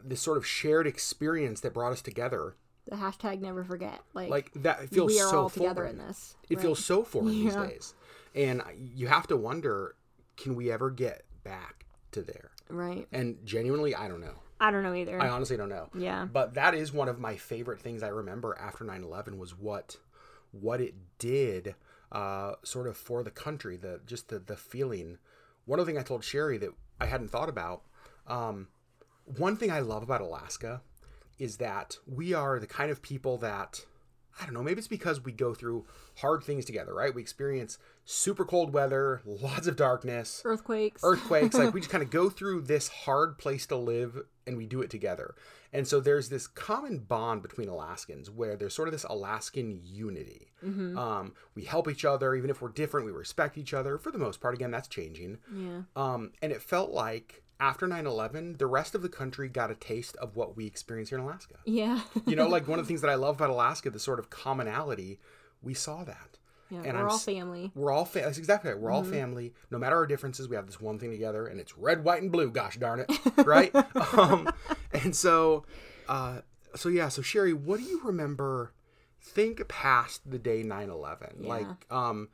this 0.04 0.20
sort 0.20 0.36
of 0.36 0.46
shared 0.46 0.86
experience 0.86 1.60
that 1.60 1.72
brought 1.74 1.92
us 1.92 2.02
together 2.02 2.56
The 2.88 2.96
hashtag 2.96 3.40
never 3.40 3.64
forget. 3.64 4.00
Like, 4.14 4.30
like 4.30 4.52
that 4.56 4.88
feels 4.88 5.12
we 5.12 5.20
are 5.20 5.30
so 5.30 5.40
all 5.42 5.50
together 5.50 5.84
in 5.86 5.98
this. 5.98 6.36
it 6.50 6.60
feels 6.60 6.84
so 6.84 7.04
foreign 7.04 7.28
these 7.28 7.54
days 7.54 7.94
and 8.34 8.62
you 8.94 9.06
have 9.08 9.26
to 9.28 9.36
wonder 9.36 9.94
can 10.36 10.54
we 10.54 10.70
ever 10.72 10.90
get 10.90 11.24
back 11.44 11.84
to 12.12 12.22
there 12.22 12.50
right. 12.68 13.06
and 13.12 13.36
genuinely 13.44 13.94
i 13.94 14.08
don't 14.08 14.20
know 14.20 14.34
I 14.60 14.70
don't 14.70 14.82
know 14.84 14.94
either. 14.94 15.20
i 15.20 15.28
honestly 15.28 15.56
don't 15.56 15.68
know 15.68 15.88
yeah. 15.94 16.24
but 16.24 16.54
that 16.54 16.74
is 16.74 16.92
one 16.92 17.08
of 17.08 17.18
my 17.18 17.36
favorite 17.36 17.80
things 17.80 18.02
i 18.02 18.08
remember 18.08 18.56
after 18.60 18.84
9-11 18.84 19.36
was 19.38 19.58
what 19.58 19.96
what 20.52 20.80
it 20.80 20.94
did 21.18 21.74
uh, 22.12 22.52
sort 22.62 22.86
of 22.86 22.96
for 22.96 23.22
the 23.22 23.30
country 23.30 23.76
the 23.76 24.00
just 24.06 24.28
the, 24.28 24.38
the 24.38 24.56
feeling 24.56 25.18
one 25.64 25.78
other 25.80 25.86
thing 25.86 25.98
i 25.98 26.02
told 26.02 26.22
sherry 26.24 26.58
that 26.58 26.70
i 27.00 27.06
hadn't 27.06 27.28
thought 27.28 27.48
about 27.48 27.82
um, 28.26 28.68
one 29.24 29.56
thing 29.56 29.70
i 29.70 29.80
love 29.80 30.02
about 30.02 30.20
alaska 30.20 30.80
is 31.38 31.56
that 31.58 31.96
we 32.06 32.32
are 32.34 32.58
the 32.58 32.66
kind 32.66 32.90
of 32.90 33.02
people 33.02 33.38
that 33.38 33.84
i 34.40 34.44
don't 34.44 34.54
know 34.54 34.62
maybe 34.62 34.78
it's 34.78 34.88
because 34.88 35.20
we 35.24 35.32
go 35.32 35.54
through 35.54 35.84
hard 36.18 36.42
things 36.44 36.64
together 36.64 36.94
right? 36.94 37.14
We 37.14 37.22
experience 37.22 37.78
super 38.04 38.44
cold 38.44 38.72
weather 38.72 39.22
lots 39.24 39.66
of 39.66 39.76
darkness 39.76 40.42
Earthquakes. 40.44 41.02
earthquakes 41.04 41.54
like 41.56 41.72
we 41.72 41.80
just 41.82 41.90
kind 41.90 42.02
of 42.02 42.10
go 42.10 42.28
through 42.28 42.62
this 42.62 42.88
hard 42.88 43.38
place 43.38 43.66
to 43.66 43.76
live 43.76 44.18
and 44.46 44.56
we 44.56 44.66
do 44.66 44.82
it 44.82 44.90
together. 44.90 45.36
And 45.72 45.86
so 45.86 46.00
there's 46.00 46.28
this 46.28 46.48
common 46.48 46.98
bond 46.98 47.42
between 47.42 47.68
alaskans 47.68 48.28
where 48.28 48.56
there's 48.56 48.74
sort 48.74 48.88
of 48.88 48.92
this 48.92 49.04
alaskan 49.04 49.78
unity. 49.84 50.48
Um, 50.98 51.34
we 51.54 51.62
help 51.64 51.88
each 51.88 52.04
other 52.04 52.34
even 52.34 52.50
if 52.50 52.60
we're 52.60 52.70
different 52.70 53.06
we 53.06 53.12
respect 53.12 53.56
each 53.56 53.72
other. 53.72 53.98
For 53.98 54.10
the 54.10 54.18
most 54.18 54.40
part 54.40 54.54
again 54.54 54.72
that's 54.72 54.88
changing. 54.88 55.38
Yeah. 55.54 55.82
um, 55.94 56.32
and 56.42 56.50
it 56.52 56.60
felt 56.60 56.90
like 56.90 57.42
after 57.62 57.86
9-11 57.86 58.58
the 58.58 58.66
rest 58.66 58.94
of 58.94 59.02
the 59.02 59.08
country 59.08 59.48
got 59.48 59.70
a 59.70 59.74
taste 59.74 60.16
of 60.16 60.34
what 60.36 60.56
we 60.56 60.66
experience 60.66 61.08
here 61.10 61.18
in 61.18 61.24
alaska 61.24 61.54
Yeah. 61.64 62.00
you 62.26 62.34
know 62.36 62.48
like 62.48 62.66
one 62.68 62.78
of 62.78 62.84
the 62.84 62.88
things 62.92 63.00
that 63.02 63.10
i 63.10 63.14
love 63.14 63.36
about 63.36 63.50
alaska 63.50 63.88
the 63.90 63.98
sort 64.00 64.18
of 64.18 64.30
commonality 64.30 65.20
we 65.62 65.74
saw 65.74 66.02
that 66.04 66.38
yeah. 66.70 66.78
and 66.84 66.94
We're 66.96 67.04
I'm 67.04 67.08
all 67.10 67.18
family. 67.18 67.70
we're 67.74 67.92
all 67.92 68.04
fa- 68.04 68.22
that's 68.24 68.38
exactly 68.38 68.70
right. 68.70 68.80
We're 68.80 68.90
all 68.90 69.04
family. 69.04 69.52
No 69.70 69.76
matter 69.78 69.94
our 69.96 70.06
differences, 70.06 70.48
we 70.48 70.56
have 70.56 70.64
this 70.66 70.80
one 70.80 70.98
thing 70.98 71.10
together, 71.10 71.46
and 71.46 71.60
it's 71.60 71.76
red, 71.76 72.02
white, 72.02 72.22
and 72.22 72.32
blue. 72.32 72.50
Gosh 72.50 72.78
darn 72.78 73.00
it, 73.00 73.10
right? 73.44 73.70
um, 74.16 74.48
and 74.94 75.14
so, 75.14 75.66
uh, 76.08 76.38
so 76.74 76.88
yeah. 76.88 77.10
So 77.10 77.20
Sherry, 77.20 77.52
what 77.52 77.78
do 77.78 77.84
you 77.84 78.00
remember? 78.02 78.72
Think 79.20 79.68
past 79.68 80.22
the 80.30 80.38
day 80.38 80.64
9-11. 80.64 81.46
like 81.46 81.66
um, 81.92 82.28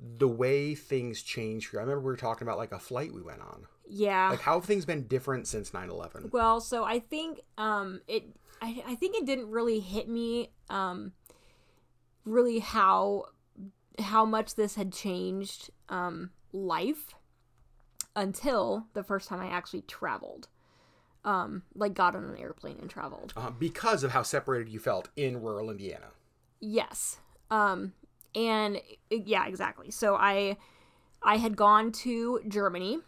the 0.00 0.26
way 0.28 0.74
things 0.74 1.22
changed 1.22 1.70
here. 1.70 1.78
I 1.78 1.84
remember 1.84 2.00
we 2.00 2.06
were 2.06 2.16
talking 2.16 2.46
about 2.48 2.58
like 2.58 2.72
a 2.72 2.80
flight 2.80 3.14
we 3.14 3.22
went 3.22 3.40
on. 3.42 3.66
Yeah. 3.86 4.30
Like 4.30 4.40
how 4.40 4.54
have 4.54 4.64
things 4.64 4.84
been 4.84 5.06
different 5.06 5.46
since 5.46 5.70
9-11? 5.70 6.32
Well, 6.32 6.60
so 6.60 6.84
I 6.84 6.98
think 7.00 7.40
um 7.58 8.00
it 8.08 8.24
I, 8.62 8.82
I 8.86 8.94
think 8.94 9.16
it 9.16 9.26
didn't 9.26 9.50
really 9.50 9.80
hit 9.80 10.08
me 10.08 10.50
um 10.70 11.12
really 12.24 12.60
how 12.60 13.24
how 13.98 14.24
much 14.24 14.54
this 14.54 14.74
had 14.74 14.92
changed 14.92 15.70
um 15.88 16.30
life 16.52 17.14
until 18.16 18.86
the 18.94 19.02
first 19.02 19.28
time 19.28 19.40
I 19.40 19.48
actually 19.48 19.82
traveled. 19.82 20.48
Um 21.24 21.62
like 21.74 21.94
got 21.94 22.16
on 22.16 22.24
an 22.24 22.36
airplane 22.36 22.78
and 22.80 22.90
traveled. 22.90 23.32
Uh, 23.36 23.50
because 23.50 24.04
of 24.04 24.12
how 24.12 24.22
separated 24.22 24.68
you 24.68 24.78
felt 24.78 25.08
in 25.16 25.40
rural 25.40 25.70
Indiana. 25.70 26.08
Yes. 26.60 27.18
Um 27.50 27.92
and 28.34 28.80
yeah, 29.10 29.46
exactly. 29.46 29.90
So 29.90 30.16
I 30.16 30.56
I 31.22 31.36
had 31.36 31.56
gone 31.56 31.92
to 31.92 32.40
Germany 32.48 32.98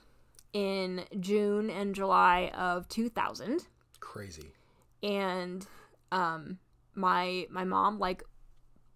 in 0.53 1.05
June 1.21 1.69
and 1.71 1.95
July 1.95 2.51
of 2.55 2.89
2000 2.89 3.67
Crazy. 4.01 4.53
and 5.03 5.67
um 6.13 6.59
my 6.95 7.47
my 7.51 7.65
mom 7.65 7.99
like 7.99 8.23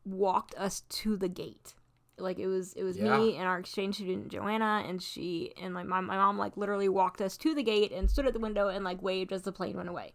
walked 0.04 0.54
us 0.54 0.80
to 0.88 1.16
the 1.16 1.28
gate 1.28 1.74
like 2.18 2.38
it 2.38 2.46
was 2.46 2.72
it 2.74 2.82
was 2.82 2.96
Yeah. 2.96 3.18
me 3.18 3.36
and 3.36 3.46
our 3.46 3.58
exchange 3.58 3.96
student 3.96 4.28
joanna 4.28 4.84
and 4.86 5.02
she 5.02 5.52
and 5.60 5.74
my, 5.74 5.82
my 5.82 6.00
mom 6.00 6.38
like 6.38 6.56
literally 6.56 6.88
walked 6.88 7.20
us 7.20 7.36
to 7.38 7.54
the 7.54 7.62
gate 7.62 7.92
and 7.92 8.10
stood 8.10 8.26
at 8.26 8.32
the 8.32 8.38
window 8.40 8.68
and 8.68 8.84
like 8.84 9.02
waved 9.02 9.32
as 9.32 9.42
the 9.42 9.52
plane 9.52 9.76
went 9.76 9.88
away 9.88 10.12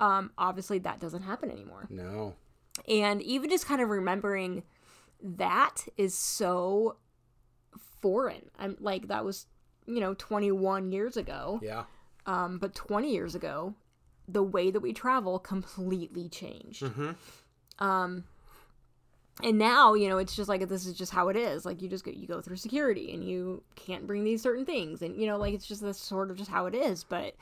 um 0.00 0.32
obviously 0.38 0.78
that 0.80 0.98
doesn't 1.00 1.22
happen 1.22 1.50
anymore 1.50 1.86
No. 1.90 2.34
and 2.88 3.22
even 3.22 3.50
just 3.50 3.66
kind 3.66 3.80
of 3.80 3.88
remembering 3.90 4.64
that 5.22 5.86
is 5.96 6.14
so 6.16 6.96
foreign 8.00 8.50
i'm 8.58 8.76
like 8.80 9.08
that 9.08 9.24
was 9.24 9.46
you 9.86 10.00
know 10.00 10.14
21 10.14 10.92
years 10.92 11.16
ago 11.16 11.60
Yeah. 11.62 11.84
um, 12.26 12.58
but 12.58 12.74
20 12.74 13.12
years 13.12 13.34
ago, 13.34 13.74
the 14.26 14.42
way 14.42 14.70
that 14.70 14.80
we 14.80 14.92
travel 14.92 15.38
completely 15.38 16.28
changed. 16.28 16.82
Hmm. 16.86 17.10
Um, 17.78 18.24
and 19.42 19.58
now 19.58 19.94
you 19.94 20.08
know 20.08 20.18
it's 20.18 20.36
just 20.36 20.48
like 20.48 20.66
this 20.68 20.86
is 20.86 20.96
just 20.96 21.12
how 21.12 21.28
it 21.28 21.36
is. 21.36 21.64
Like 21.66 21.82
you 21.82 21.88
just 21.88 22.04
go, 22.04 22.12
you 22.12 22.26
go 22.26 22.40
through 22.40 22.56
security 22.56 23.12
and 23.12 23.24
you 23.24 23.62
can't 23.74 24.06
bring 24.06 24.22
these 24.24 24.40
certain 24.42 24.64
things, 24.64 25.02
and 25.02 25.16
you 25.20 25.26
know 25.26 25.36
like 25.38 25.54
it's 25.54 25.66
just 25.66 25.82
this 25.82 25.98
sort 25.98 26.30
of 26.30 26.36
just 26.36 26.50
how 26.50 26.66
it 26.66 26.74
is. 26.74 27.02
But 27.04 27.34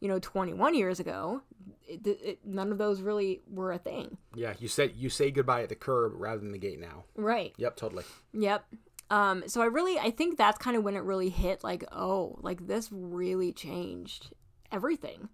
you 0.00 0.08
know, 0.08 0.18
21 0.18 0.74
years 0.74 1.00
ago, 1.00 1.40
it, 1.86 2.06
it, 2.06 2.38
none 2.44 2.72
of 2.72 2.78
those 2.78 3.00
really 3.00 3.40
were 3.50 3.72
a 3.72 3.78
thing. 3.78 4.16
Yeah, 4.34 4.54
you 4.58 4.68
said 4.68 4.92
you 4.96 5.08
say 5.10 5.30
goodbye 5.30 5.62
at 5.62 5.68
the 5.68 5.74
curb 5.74 6.12
rather 6.16 6.40
than 6.40 6.52
the 6.52 6.58
gate 6.58 6.80
now. 6.80 7.04
Right. 7.14 7.52
Yep, 7.58 7.76
totally. 7.76 8.04
Yep. 8.32 8.66
Um, 9.10 9.44
so 9.46 9.60
I 9.60 9.66
really, 9.66 9.98
I 9.98 10.10
think 10.10 10.38
that's 10.38 10.58
kind 10.58 10.76
of 10.76 10.82
when 10.82 10.96
it 10.96 11.02
really 11.02 11.28
hit. 11.28 11.62
Like, 11.62 11.84
oh, 11.92 12.38
like 12.40 12.66
this 12.66 12.88
really 12.90 13.52
changed 13.52 14.32
everything, 14.72 15.28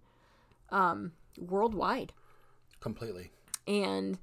um, 0.69 1.13
worldwide. 1.37 2.13
Completely. 2.79 3.31
And, 3.67 4.19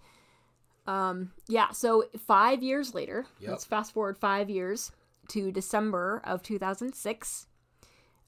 um, 0.87 1.33
yeah. 1.49 1.71
So 1.71 2.05
five 2.27 2.63
years 2.63 2.95
later, 2.95 3.27
Yep. 3.41 3.51
let's 3.51 3.65
fast 3.65 3.93
forward 3.93 4.19
five 4.19 4.51
years 4.51 4.93
to 5.29 5.51
December 5.53 6.21
of 6.25 6.43
2006. 6.43 7.47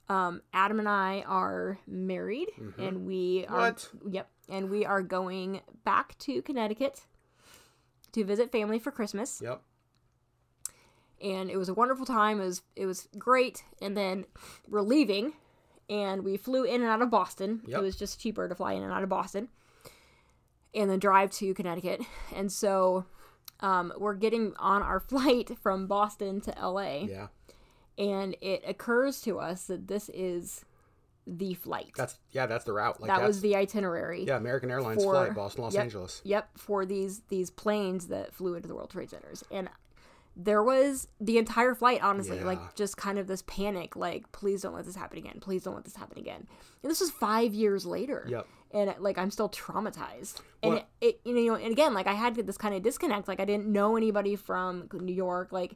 Um, 0.09 0.43
Adam 0.53 0.81
and 0.81 0.89
I 0.89 1.23
are 1.27 1.79
married, 1.87 2.49
and 2.79 3.07
we 3.07 3.47
are. 3.47 3.59
What? 3.71 3.89
Yep. 4.09 4.29
And 4.49 4.69
we 4.69 4.85
are 4.85 5.03
going 5.03 5.61
back 5.85 6.19
to 6.21 6.43
Connecticut 6.43 7.01
to 8.13 8.25
visit 8.25 8.51
family 8.51 8.81
for 8.81 8.91
Christmas 8.91 9.41
Yep. 9.41 9.63
And 11.21 11.51
it 11.51 11.57
was 11.57 11.69
a 11.69 11.75
wonderful 11.75 12.07
time. 12.07 12.41
It 12.41 12.45
was 12.45 12.63
it 12.77 12.87
was 12.87 13.09
great. 13.19 13.63
And 13.83 13.97
then 13.97 14.25
we're 14.69 14.81
leaving, 14.83 15.35
and 15.89 16.25
we 16.25 16.37
flew 16.37 16.65
in 16.65 16.81
and 16.83 16.91
out 16.91 17.03
of 17.03 17.11
Boston. 17.11 17.63
Yep. 17.67 17.79
It 17.79 17.83
was 17.83 17.97
just 17.97 18.21
cheaper 18.21 18.49
to 18.49 18.55
fly 18.55 18.73
in 18.73 18.83
and 18.83 18.93
out 18.93 19.03
of 19.03 19.09
Boston, 19.09 19.49
and 20.75 20.91
then 20.91 20.99
drive 20.99 21.31
to 21.33 21.55
Connecticut. 21.55 22.03
And 22.35 22.51
so 22.51 23.05
um, 23.61 23.93
we're 23.99 24.15
getting 24.15 24.55
on 24.59 24.83
our 24.83 25.01
flight 25.09 25.51
from 25.63 25.87
Boston 25.87 26.41
to 26.43 26.59
L.A. 26.59 27.07
Yeah. 27.11 27.27
and 27.99 28.37
it 28.41 28.63
occurs 28.67 29.21
to 29.23 29.39
us 29.39 29.65
that 29.67 29.89
this 29.89 30.09
is 30.15 30.65
the 31.27 31.55
flight. 31.55 31.93
That's 31.97 32.19
yeah, 32.33 32.47
that's 32.47 32.65
the 32.65 32.73
route. 32.73 33.01
Like 33.01 33.09
that 33.09 33.23
was 33.23 33.41
the 33.41 33.55
itinerary. 33.57 34.25
yeah, 34.25 34.37
American 34.37 34.71
Airlines 34.71 35.05
for- 35.05 35.13
flight 35.15 35.35
Boston 35.35 35.65
Los 35.65 35.75
yep. 35.75 35.85
Angeles. 35.85 36.21
Yep, 36.25 36.49
for 36.57 36.87
these 36.87 37.21
these 37.29 37.51
planes 37.51 38.09
that 38.09 38.35
flew 38.35 38.55
into 38.55 38.69
the 38.69 38.75
World 38.75 38.91
Trade 38.91 39.11
Centers. 39.11 39.45
And 39.51 39.69
there 40.37 40.63
was 40.63 41.09
the 41.21 41.39
entire 41.39 41.75
flight, 41.75 42.01
honestly, 42.03 42.39
Yeah. 42.39 42.45
like 42.45 42.75
just 42.75 42.97
kind 42.97 43.19
of 43.19 43.27
this 43.27 43.43
panic, 43.43 43.97
like, 43.97 44.31
please 44.33 44.63
don't 44.63 44.75
let 44.75 44.85
this 44.85 44.97
happen 44.97 45.19
again. 45.19 45.39
Please 45.41 45.63
don't 45.65 45.75
let 45.75 45.85
this 45.85 45.97
happen 45.97 46.19
again. 46.19 46.47
And 46.83 46.91
this 46.91 47.01
was 47.01 47.11
five 47.11 47.53
years 47.53 47.85
later. 47.85 48.25
Yep. 48.29 48.47
And 48.73 48.95
like 49.01 49.19
I'm 49.19 49.31
still 49.31 49.49
traumatized. 49.49 50.41
And 50.63 50.75
Well- 50.75 50.87
it, 51.01 51.21
you 51.25 51.35
know, 51.35 51.55
and 51.57 51.73
again, 51.73 51.93
like 51.95 52.07
I 52.07 52.13
had 52.13 52.37
this 52.37 52.57
kind 52.57 52.75
of 52.75 52.83
disconnect. 52.83 53.27
Like 53.29 53.41
I 53.41 53.45
didn't 53.45 53.67
know 53.67 53.97
anybody 53.97 54.37
from 54.37 54.89
New 54.93 55.13
York. 55.15 55.51
Like 55.53 55.75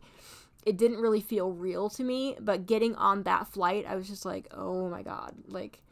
it 0.65 0.77
didn't 0.79 0.99
really 0.99 1.21
feel 1.21 1.51
real 1.53 1.91
to 1.91 2.03
me. 2.05 2.37
But 2.41 2.67
getting 2.67 2.95
on 2.95 3.25
that 3.25 3.49
flight, 3.49 3.85
I 3.87 3.97
was 3.97 4.09
just 4.09 4.25
like, 4.25 4.47
oh 4.53 4.89
my 4.89 5.03
god, 5.03 5.35
like, 5.49 5.83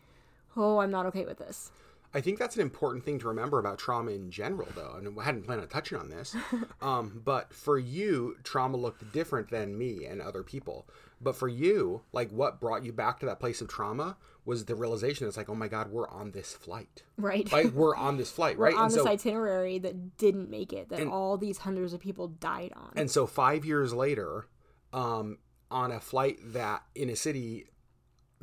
oh, 0.56 0.78
I'm 0.78 0.90
not 0.90 1.06
okay 1.06 1.24
with 1.26 1.38
this. 1.38 1.72
I 2.14 2.20
think 2.20 2.38
that's 2.38 2.56
an 2.56 2.62
important 2.62 3.04
thing 3.04 3.18
to 3.20 3.28
remember 3.28 3.58
about 3.58 3.78
trauma 3.78 4.10
in 4.10 4.30
general, 4.30 4.68
though. 4.74 4.94
And 4.96 5.18
I 5.18 5.24
hadn't 5.24 5.44
planned 5.44 5.62
on 5.62 5.68
touching 5.68 5.98
on 5.98 6.10
this. 6.10 6.36
um, 6.82 7.22
but 7.24 7.54
for 7.54 7.78
you, 7.78 8.36
trauma 8.44 8.76
looked 8.76 9.12
different 9.12 9.50
than 9.50 9.78
me 9.78 10.04
and 10.04 10.20
other 10.20 10.42
people. 10.42 10.86
But 11.20 11.36
for 11.36 11.48
you, 11.48 12.02
like 12.12 12.30
what 12.30 12.60
brought 12.60 12.84
you 12.84 12.92
back 12.92 13.20
to 13.20 13.26
that 13.26 13.40
place 13.40 13.60
of 13.60 13.68
trauma 13.68 14.16
was 14.44 14.64
the 14.64 14.74
realization 14.74 15.26
it's 15.26 15.36
like, 15.36 15.48
oh 15.48 15.54
my 15.54 15.68
God, 15.68 15.90
we're 15.90 16.08
on 16.08 16.32
this 16.32 16.52
flight. 16.52 17.04
Right. 17.16 17.50
Like 17.50 17.72
we're 17.72 17.96
on 17.96 18.16
this 18.16 18.30
flight, 18.30 18.58
right? 18.58 18.74
on 18.74 18.86
and 18.86 18.92
this 18.92 19.02
so 19.02 19.08
itinerary 19.08 19.78
that 19.78 20.16
didn't 20.16 20.50
make 20.50 20.72
it, 20.72 20.88
that 20.88 21.06
all 21.06 21.38
these 21.38 21.58
hundreds 21.58 21.92
of 21.92 22.00
people 22.00 22.28
died 22.28 22.72
on. 22.76 22.92
and 22.96 23.10
so 23.10 23.26
five 23.26 23.64
years 23.64 23.94
later, 23.94 24.48
um, 24.92 25.38
on 25.70 25.90
a 25.90 26.00
flight 26.00 26.38
that 26.42 26.82
in 26.94 27.08
a 27.08 27.16
city 27.16 27.66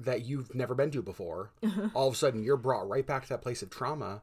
that 0.06 0.26
you've 0.26 0.54
never 0.56 0.76
been 0.76 0.92
to 0.92 1.02
before, 1.02 1.52
all 1.94 2.08
of 2.08 2.14
a 2.14 2.18
sudden 2.18 2.44
you're 2.44 2.58
brought 2.58 2.88
right 2.88 3.06
back 3.06 3.24
to 3.24 3.30
that 3.30 3.42
place 3.42 3.62
of 3.62 3.70
trauma 3.70 4.22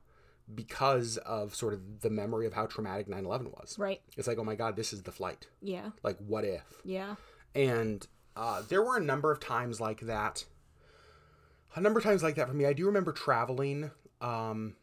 because 0.54 1.16
of 1.18 1.54
sort 1.54 1.74
of 1.74 2.00
the 2.00 2.10
memory 2.10 2.46
of 2.46 2.52
how 2.54 2.66
traumatic 2.66 3.08
9-11 3.08 3.52
was. 3.52 3.78
right. 3.78 4.00
It's 4.16 4.28
like, 4.28 4.38
oh 4.38 4.44
my 4.44 4.54
God, 4.54 4.76
this 4.76 4.92
is 4.92 5.02
the 5.02 5.12
flight. 5.12 5.48
Yeah. 5.60 5.90
Like, 6.02 6.18
what 6.18 6.44
if? 6.44 6.62
Yeah. 6.84 7.16
And 7.54 8.06
uh, 8.36 8.62
there 8.68 8.82
were 8.82 8.96
a 8.96 9.02
number 9.02 9.32
of 9.32 9.40
times 9.40 9.80
like 9.80 10.00
that. 10.00 10.44
A 11.74 11.80
number 11.80 11.98
of 11.98 12.04
times 12.04 12.22
like 12.22 12.36
that 12.36 12.48
for 12.48 12.54
me. 12.54 12.64
I 12.64 12.72
do 12.72 12.86
remember 12.86 13.12
traveling 13.12 13.90
um, 14.20 14.76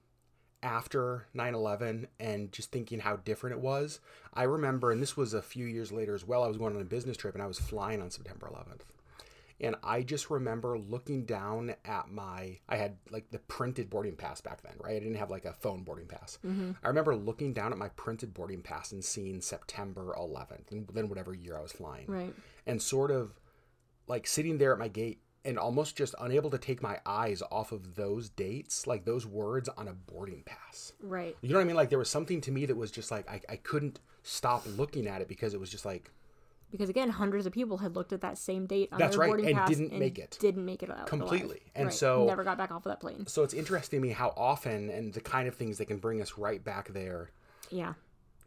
after 0.61 1.27
9 1.33 1.55
11 1.55 2.07
and 2.19 2.51
just 2.51 2.71
thinking 2.71 2.99
how 2.99 3.17
different 3.17 3.55
it 3.55 3.61
was. 3.61 3.99
I 4.33 4.43
remember, 4.43 4.91
and 4.91 5.01
this 5.01 5.15
was 5.15 5.33
a 5.33 5.41
few 5.41 5.65
years 5.65 5.91
later 5.91 6.13
as 6.13 6.25
well, 6.25 6.43
I 6.43 6.47
was 6.47 6.57
going 6.57 6.75
on 6.75 6.81
a 6.81 6.85
business 6.85 7.17
trip 7.17 7.35
and 7.35 7.43
I 7.43 7.47
was 7.47 7.59
flying 7.59 8.01
on 8.01 8.09
September 8.11 8.49
11th. 8.51 8.81
And 9.61 9.75
I 9.83 10.01
just 10.01 10.29
remember 10.29 10.77
looking 10.77 11.25
down 11.25 11.75
at 11.85 12.09
my, 12.11 12.59
I 12.67 12.75
had 12.77 12.97
like 13.11 13.29
the 13.31 13.39
printed 13.39 13.89
boarding 13.89 14.15
pass 14.15 14.41
back 14.41 14.61
then, 14.61 14.73
right? 14.79 14.95
I 14.95 14.99
didn't 14.99 15.15
have 15.15 15.29
like 15.31 15.45
a 15.45 15.53
phone 15.53 15.83
boarding 15.83 16.07
pass. 16.07 16.37
Mm-hmm. 16.45 16.71
I 16.83 16.87
remember 16.87 17.15
looking 17.15 17.53
down 17.53 17.71
at 17.71 17.77
my 17.77 17.89
printed 17.89 18.33
boarding 18.33 18.61
pass 18.61 18.91
and 18.91 19.03
seeing 19.03 19.39
September 19.41 20.15
11th 20.19 20.71
and 20.71 20.87
then 20.93 21.07
whatever 21.07 21.33
year 21.33 21.57
I 21.57 21.61
was 21.61 21.71
flying 21.71 22.05
Right. 22.07 22.33
and 22.65 22.81
sort 22.81 23.11
of 23.11 23.39
like 24.07 24.27
sitting 24.27 24.57
there 24.57 24.73
at 24.73 24.79
my 24.79 24.89
gate 24.89 25.21
and 25.45 25.57
almost 25.59 25.95
just 25.97 26.15
unable 26.19 26.49
to 26.49 26.57
take 26.57 26.81
my 26.81 26.99
eyes 27.05 27.41
off 27.51 27.71
of 27.71 27.95
those 27.95 28.29
dates, 28.29 28.87
like 28.87 29.05
those 29.05 29.25
words 29.25 29.69
on 29.69 29.87
a 29.87 29.93
boarding 29.93 30.41
pass. 30.45 30.93
Right. 31.01 31.35
You 31.41 31.49
know 31.49 31.55
what 31.57 31.61
I 31.63 31.65
mean? 31.65 31.75
Like 31.75 31.89
there 31.89 31.99
was 31.99 32.09
something 32.09 32.41
to 32.41 32.51
me 32.51 32.65
that 32.65 32.75
was 32.75 32.91
just 32.91 33.11
like 33.11 33.29
I, 33.29 33.41
I 33.49 33.55
couldn't 33.57 33.99
stop 34.23 34.65
looking 34.77 35.05
at 35.07 35.21
it 35.21 35.27
because 35.27 35.53
it 35.53 35.59
was 35.59 35.69
just 35.69 35.85
like 35.85 36.09
Because 36.73 36.89
again, 36.89 37.11
hundreds 37.11 37.45
of 37.45 37.53
people 37.53 37.77
had 37.77 37.95
looked 37.95 38.13
at 38.13 38.21
that 38.21 38.35
same 38.35 38.65
date 38.65 38.89
on 38.91 38.97
That's 38.97 39.11
their 39.15 39.19
right, 39.21 39.27
boarding 39.27 39.45
and 39.45 39.57
pass 39.57 39.69
didn't 39.69 39.93
make 39.93 40.17
it. 40.17 40.35
Didn't 40.41 40.65
make 40.65 40.81
it 40.81 40.89
out 40.89 40.95
alive. 40.95 41.05
Completely. 41.07 41.61
And 41.75 41.85
Right. 41.85 41.93
so- 41.93 42.25
never 42.25 42.43
got 42.43 42.57
back 42.57 42.71
off 42.71 42.83
of 42.87 42.89
that 42.89 42.99
plane. 42.99 43.27
so 43.27 43.43
it's 43.43 43.53
interesting 43.53 43.99
to 44.01 44.07
me 44.07 44.11
how 44.11 44.33
often 44.35 44.89
and 44.89 45.13
the 45.13 45.21
kind 45.21 45.47
of 45.47 45.53
things 45.53 45.77
that 45.77 45.85
can 45.85 45.99
bring 45.99 46.19
us 46.19 46.35
right 46.35 46.63
back 46.63 46.87
there 46.89 47.29
Yeah. 47.69 47.93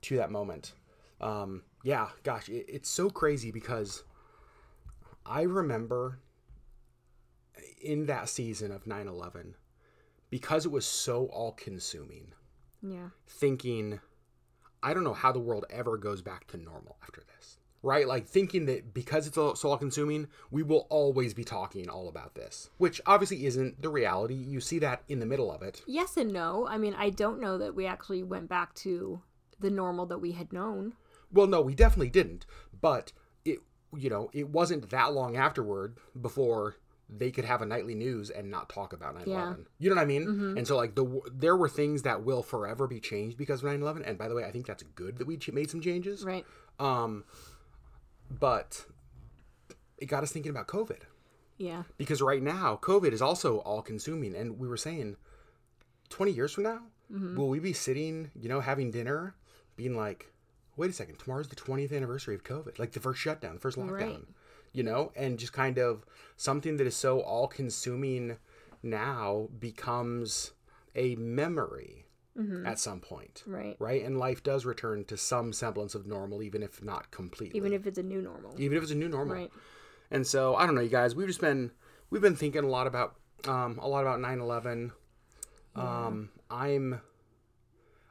to 0.03 0.17
that 0.17 0.33
moment. 0.33 0.75
Um, 1.21 1.63
yeah, 1.85 2.11
gosh, 2.25 2.49
it, 2.49 2.67
it's 2.69 2.89
so 2.89 3.11
crazy 3.11 3.53
because 3.53 4.03
I 5.25 5.43
remember 5.43 6.19
in 7.81 8.07
that 8.07 8.29
season 8.29 8.73
of 8.73 8.89
9 8.89 9.07
11, 9.07 9.55
because 10.31 10.67
it 10.67 10.73
was 10.73 10.85
so 10.85 11.27
all 11.27 11.53
consuming, 11.53 12.35
Yeah. 12.83 13.11
thinking, 13.29 14.01
I 14.83 14.95
don't 14.95 15.05
know 15.05 15.15
how 15.15 15.31
the 15.31 15.39
world 15.39 15.65
ever 15.71 15.97
goes 15.97 16.23
back 16.23 16.49
to 16.49 16.57
normal 16.57 16.97
after 17.05 17.23
this. 17.37 17.56
Right? 17.83 18.09
Like 18.09 18.27
thinking 18.27 18.67
that 18.67 18.93
because 18.93 19.27
it's 19.27 19.37
so 19.37 19.55
all 19.63 19.79
consuming, 19.79 20.29
we 20.51 20.63
will 20.63 20.87
always 20.91 21.35
be 21.35 21.45
talking 21.45 21.89
all 21.89 22.09
about 22.09 22.35
this, 22.35 22.71
which 22.79 23.01
obviously 23.07 23.47
isn't 23.47 23.81
the 23.81 23.89
reality. 23.89 24.35
You 24.35 24.61
see 24.61 24.79
that 24.81 25.03
in 25.09 25.21
the 25.21 25.27
middle 25.27 25.53
of 25.53 25.63
it. 25.63 25.83
Yes 25.87 26.17
and 26.17 26.33
no. 26.33 26.67
I 26.69 26.79
mean, 26.79 26.95
I 26.95 27.11
don't 27.11 27.41
know 27.41 27.59
that 27.59 27.75
we 27.75 27.87
actually 27.87 28.23
went 28.23 28.49
back 28.49 28.75
to 28.77 29.23
the 29.61 29.71
normal 29.71 30.07
that 30.07 30.19
we 30.19 30.33
had 30.33 30.53
known. 30.53 30.95
Well, 31.33 31.47
no, 31.47 31.61
we 31.61 31.75
definitely 31.75 32.11
didn't. 32.11 32.47
But 32.81 33.13
it, 33.45 33.61
you 33.95 34.11
know, 34.11 34.31
it 34.33 34.49
wasn't 34.49 34.91
that 34.91 35.13
long 35.13 35.37
afterward 35.37 35.99
before 36.21 36.77
they 37.09 37.31
could 37.31 37.45
have 37.45 37.63
a 37.63 37.67
nightly 37.67 37.95
news 37.95 38.31
and 38.31 38.51
not 38.51 38.69
talk 38.69 38.93
about 38.93 39.15
9/11. 39.15 39.27
Yeah. 39.27 39.55
You 39.79 39.91
know 39.91 39.97
what 39.97 40.03
I 40.03 40.07
mean? 40.07 40.55
And 40.57 40.67
so, 40.67 40.77
like, 40.77 40.95
the 40.95 41.21
there 41.33 41.57
were 41.57 41.69
things 41.69 42.03
that 42.03 42.25
will 42.25 42.43
forever 42.43 42.87
be 42.89 43.01
changed 43.01 43.39
because 43.39 43.63
of 43.63 43.71
9/11. 43.71 44.03
And 44.05 44.19
by 44.19 44.29
the 44.29 44.35
way, 44.35 44.45
I 44.45 44.51
think 44.51 44.67
that's 44.67 44.83
good 44.83 45.19
that 45.19 45.27
we 45.27 45.39
made 45.53 45.71
some 45.71 45.81
changes. 45.81 46.25
Right. 46.25 46.45
Um, 46.79 47.25
but 48.31 48.87
it 49.99 50.07
got 50.07 50.23
us 50.23 50.33
thinking 50.33 50.51
about 50.51 50.67
COVID 50.69 51.01
Yeah. 51.59 51.85
because 51.97 52.21
right 52.23 52.43
now 52.43 52.79
COVID 52.83 53.13
is 53.13 53.23
also 53.23 53.59
all 53.59 53.83
consuming, 53.83 54.35
and 54.35 54.59
we 54.59 54.69
were 54.69 54.77
saying, 54.77 55.17
20 56.11 56.33
years 56.33 56.53
from 56.53 56.65
now, 56.65 56.81
Mm-hmm. 57.13 57.37
will 57.37 57.49
we 57.49 57.61
be 57.61 57.73
sitting, 57.73 58.33
you 58.35 58.49
know, 58.49 58.59
having 58.61 58.91
dinner, 58.91 59.37
being 59.77 59.97
like, 59.97 60.33
wait 60.77 60.91
a 60.91 60.93
second, 60.93 61.21
tomorrow's 61.21 61.47
the 61.47 61.55
20th 61.55 61.93
anniversary 61.97 62.35
of 62.35 62.43
COVID, 62.43 62.81
like 62.81 62.91
the 62.93 62.99
first 63.01 63.21
shutdown, 63.21 63.55
the 63.55 63.61
first 63.61 63.79
lockdown, 63.79 63.91
Right. 63.91 64.25
you 64.73 64.83
know, 64.83 65.13
and 65.15 65.39
just 65.39 65.53
kind 65.53 65.79
of 65.79 66.05
something 66.37 66.79
that 66.79 66.87
is 66.87 66.97
so 66.97 67.21
all 67.21 67.47
consuming 67.47 68.39
now 68.83 69.49
becomes 69.61 70.51
a 70.97 71.15
memory 71.15 72.06
at 72.67 72.79
some 72.79 73.01
point. 73.01 73.43
Mm-hmm. 73.43 73.55
Right. 73.55 73.77
Right. 73.79 74.05
And 74.05 74.19
life 74.19 74.43
does 74.43 74.65
return 74.67 75.05
to 75.07 75.17
some 75.17 75.53
semblance 75.53 75.95
of 75.95 76.07
normal, 76.07 76.43
even 76.43 76.63
if 76.63 76.83
not 76.83 77.11
completely. 77.11 77.57
Even 77.57 77.73
if 77.73 77.87
it's 77.87 77.99
a 77.99 78.03
new 78.03 78.21
normal. 78.21 78.55
even 78.61 78.77
if 78.77 78.83
it's 78.83 78.93
a 78.93 78.97
new 78.97 79.09
normal. 79.09 79.37
Right. 79.37 79.51
And 80.11 80.27
so 80.27 80.55
I 80.55 80.67
don't 80.67 80.75
know, 80.75 80.81
you 80.83 80.89
guys. 80.91 81.15
We've 81.15 81.27
just 81.27 81.41
been 81.41 81.73
we've 82.11 82.23
been 82.23 82.37
thinking 82.37 82.63
a 82.65 82.69
lot 82.69 82.87
about 82.87 83.17
um, 83.49 83.79
a 83.81 83.89
lot 83.89 84.03
about 84.03 84.19
9/11. 84.21 84.93
Um, 85.75 86.31
I'm 86.51 87.01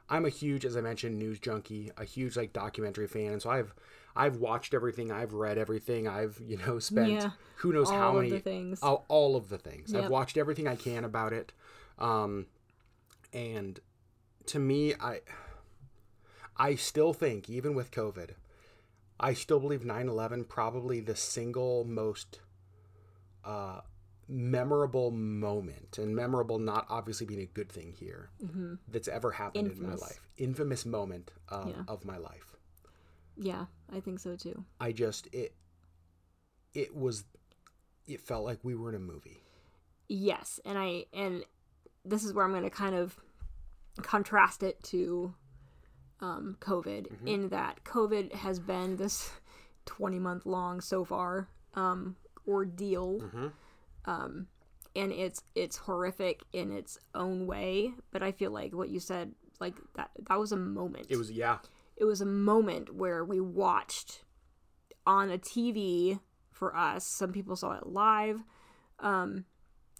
I'm 0.08 0.24
a 0.24 0.28
huge, 0.28 0.64
as 0.64 0.76
I 0.76 0.80
mentioned, 0.80 1.18
news 1.18 1.38
junkie, 1.40 1.90
a 1.96 2.04
huge 2.04 2.36
like 2.36 2.52
documentary 2.52 3.08
fan, 3.08 3.32
and 3.32 3.42
so 3.42 3.50
I've 3.50 3.74
I've 4.14 4.36
watched 4.36 4.72
everything, 4.72 5.10
I've 5.10 5.32
read 5.34 5.58
everything, 5.58 6.06
I've 6.08 6.40
you 6.44 6.58
know 6.58 6.78
spent 6.78 7.10
Yeah. 7.10 7.30
who 7.56 7.72
knows 7.72 7.90
how 7.90 8.10
All 8.10 8.18
of 8.18 8.24
many 8.24 8.38
things. 8.40 8.80
all, 8.82 9.04
all 9.08 9.36
of 9.36 9.48
the 9.48 9.58
things. 9.58 9.94
I've 9.94 10.10
watched 10.10 10.36
everything 10.36 10.66
I 10.68 10.76
can 10.76 11.04
about 11.04 11.32
it. 11.32 11.52
Um, 11.98 12.46
And 13.32 13.80
to 14.48 14.58
me, 14.58 14.94
I 14.94 15.20
I 16.56 16.74
still 16.74 17.12
think, 17.12 17.48
even 17.50 17.74
with 17.74 17.90
COVID, 17.90 18.30
I 19.20 19.34
still 19.34 19.60
believe 19.60 19.82
9/11 19.82 20.48
probably 20.48 21.00
the 21.00 21.16
single 21.16 21.84
most 21.84 22.40
uh, 23.44 23.80
memorable 24.28 25.10
moment, 25.10 25.98
and 25.98 26.14
memorable 26.16 26.58
not 26.58 26.86
obviously 26.88 27.26
being 27.26 27.40
a 27.40 27.46
good 27.46 27.70
thing 27.70 27.92
here 27.92 28.30
that's 28.88 29.08
ever 29.08 29.32
happened 29.32 29.70
in 29.70 29.82
my 29.82 29.94
life. 29.94 30.28
Infamous 30.36 30.84
moment 30.84 31.30
um, 31.48 31.68
Yeah. 31.68 31.82
of 31.88 32.04
my 32.04 32.16
life. 32.16 32.56
Yeah, 33.36 33.66
I 33.92 34.00
think 34.00 34.18
so 34.18 34.36
too. 34.36 34.64
I 34.80 34.92
just 34.92 35.28
it 35.32 35.54
it 36.74 36.94
was 36.96 37.24
it 38.06 38.20
felt 38.20 38.44
like 38.44 38.60
we 38.62 38.74
were 38.74 38.88
in 38.88 38.94
a 38.94 38.98
movie. 39.00 39.42
Yes, 40.08 40.60
and 40.64 40.78
I 40.78 41.06
and 41.12 41.44
this 42.04 42.24
is 42.24 42.32
where 42.32 42.44
I'm 42.44 42.52
going 42.52 42.62
to 42.62 42.70
kind 42.70 42.94
of 42.94 43.18
contrast 44.02 44.62
it 44.62 44.82
to 44.84 45.34
um, 46.20 46.56
COVID 46.60 47.06
in 47.26 47.48
that 47.50 47.84
COVID 47.84 48.32
has 48.34 48.58
been 48.58 48.96
this 48.96 49.30
20 49.86 50.18
month 50.18 50.46
long 50.46 50.80
so 50.80 51.04
far 51.04 51.48
um, 51.74 52.16
ordeal, 52.48 53.20
um, 54.06 54.46
and 54.94 55.12
it's 55.12 55.42
it's 55.54 55.76
horrific 55.76 56.42
in 56.52 56.72
its 56.72 56.98
own 57.14 57.46
way. 57.46 57.92
But 58.12 58.22
I 58.22 58.32
feel 58.32 58.50
like 58.50 58.74
what 58.74 58.88
you 58.88 58.98
said, 59.00 59.32
like 59.60 59.74
that 59.94 60.10
that 60.28 60.38
was 60.38 60.52
a 60.52 60.56
moment. 60.56 61.06
It 61.10 61.16
was 61.16 61.30
yeah, 61.30 61.58
it 61.96 62.04
was 62.04 62.20
a 62.20 62.26
moment 62.26 62.94
where 62.94 63.24
we 63.24 63.40
watched 63.40 64.22
on 65.06 65.30
a 65.30 65.38
TV 65.38 66.18
for 66.50 66.74
us. 66.74 67.04
Some 67.06 67.32
people 67.32 67.56
saw 67.56 67.72
it 67.72 67.86
live. 67.86 68.42
Um, 68.98 69.44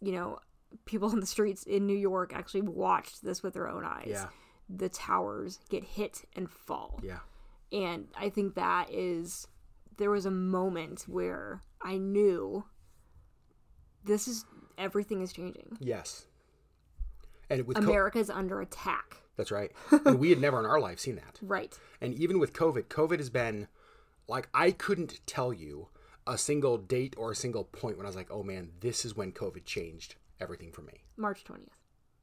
you 0.00 0.12
know, 0.12 0.38
people 0.84 1.08
on 1.10 1.20
the 1.20 1.26
streets 1.26 1.62
in 1.64 1.86
New 1.86 1.96
York 1.96 2.32
actually 2.34 2.62
watched 2.62 3.22
this 3.24 3.42
with 3.42 3.54
their 3.54 3.68
own 3.68 3.84
eyes. 3.84 4.06
yeah, 4.08 4.26
The 4.68 4.88
towers 4.88 5.58
get 5.68 5.84
hit 5.84 6.24
and 6.34 6.50
fall. 6.50 7.00
yeah. 7.02 7.18
And 7.72 8.08
I 8.16 8.28
think 8.30 8.54
that 8.54 8.92
is 8.92 9.48
there 9.96 10.10
was 10.10 10.24
a 10.26 10.30
moment 10.30 11.04
where 11.08 11.62
I 11.82 11.96
knew 11.98 12.64
this 14.04 14.28
is 14.28 14.44
everything 14.78 15.20
is 15.22 15.32
changing. 15.32 15.76
Yes. 15.80 16.26
And 17.50 17.66
with 17.66 17.76
co- 17.76 17.82
America's 17.82 18.30
under 18.30 18.60
attack. 18.60 19.16
that's 19.36 19.50
right. 19.50 19.72
and 20.04 20.18
we 20.18 20.30
had 20.30 20.40
never 20.40 20.58
in 20.60 20.66
our 20.66 20.80
life 20.80 20.98
seen 21.00 21.16
that. 21.16 21.38
Right. 21.42 21.76
And 22.00 22.14
even 22.14 22.38
with 22.38 22.52
COVID, 22.52 22.84
COVID 22.84 23.18
has 23.18 23.30
been 23.30 23.68
like 24.28 24.48
I 24.54 24.70
couldn't 24.70 25.20
tell 25.26 25.52
you 25.52 25.88
a 26.26 26.36
single 26.38 26.76
date 26.78 27.14
or 27.16 27.30
a 27.32 27.36
single 27.36 27.64
point 27.64 27.96
when 27.96 28.06
I 28.06 28.08
was 28.08 28.16
like, 28.16 28.30
"Oh 28.30 28.42
man, 28.42 28.70
this 28.80 29.04
is 29.04 29.16
when 29.16 29.32
COVID 29.32 29.64
changed 29.64 30.16
everything 30.40 30.72
for 30.72 30.82
me." 30.82 31.04
March 31.16 31.44
20th. 31.44 31.68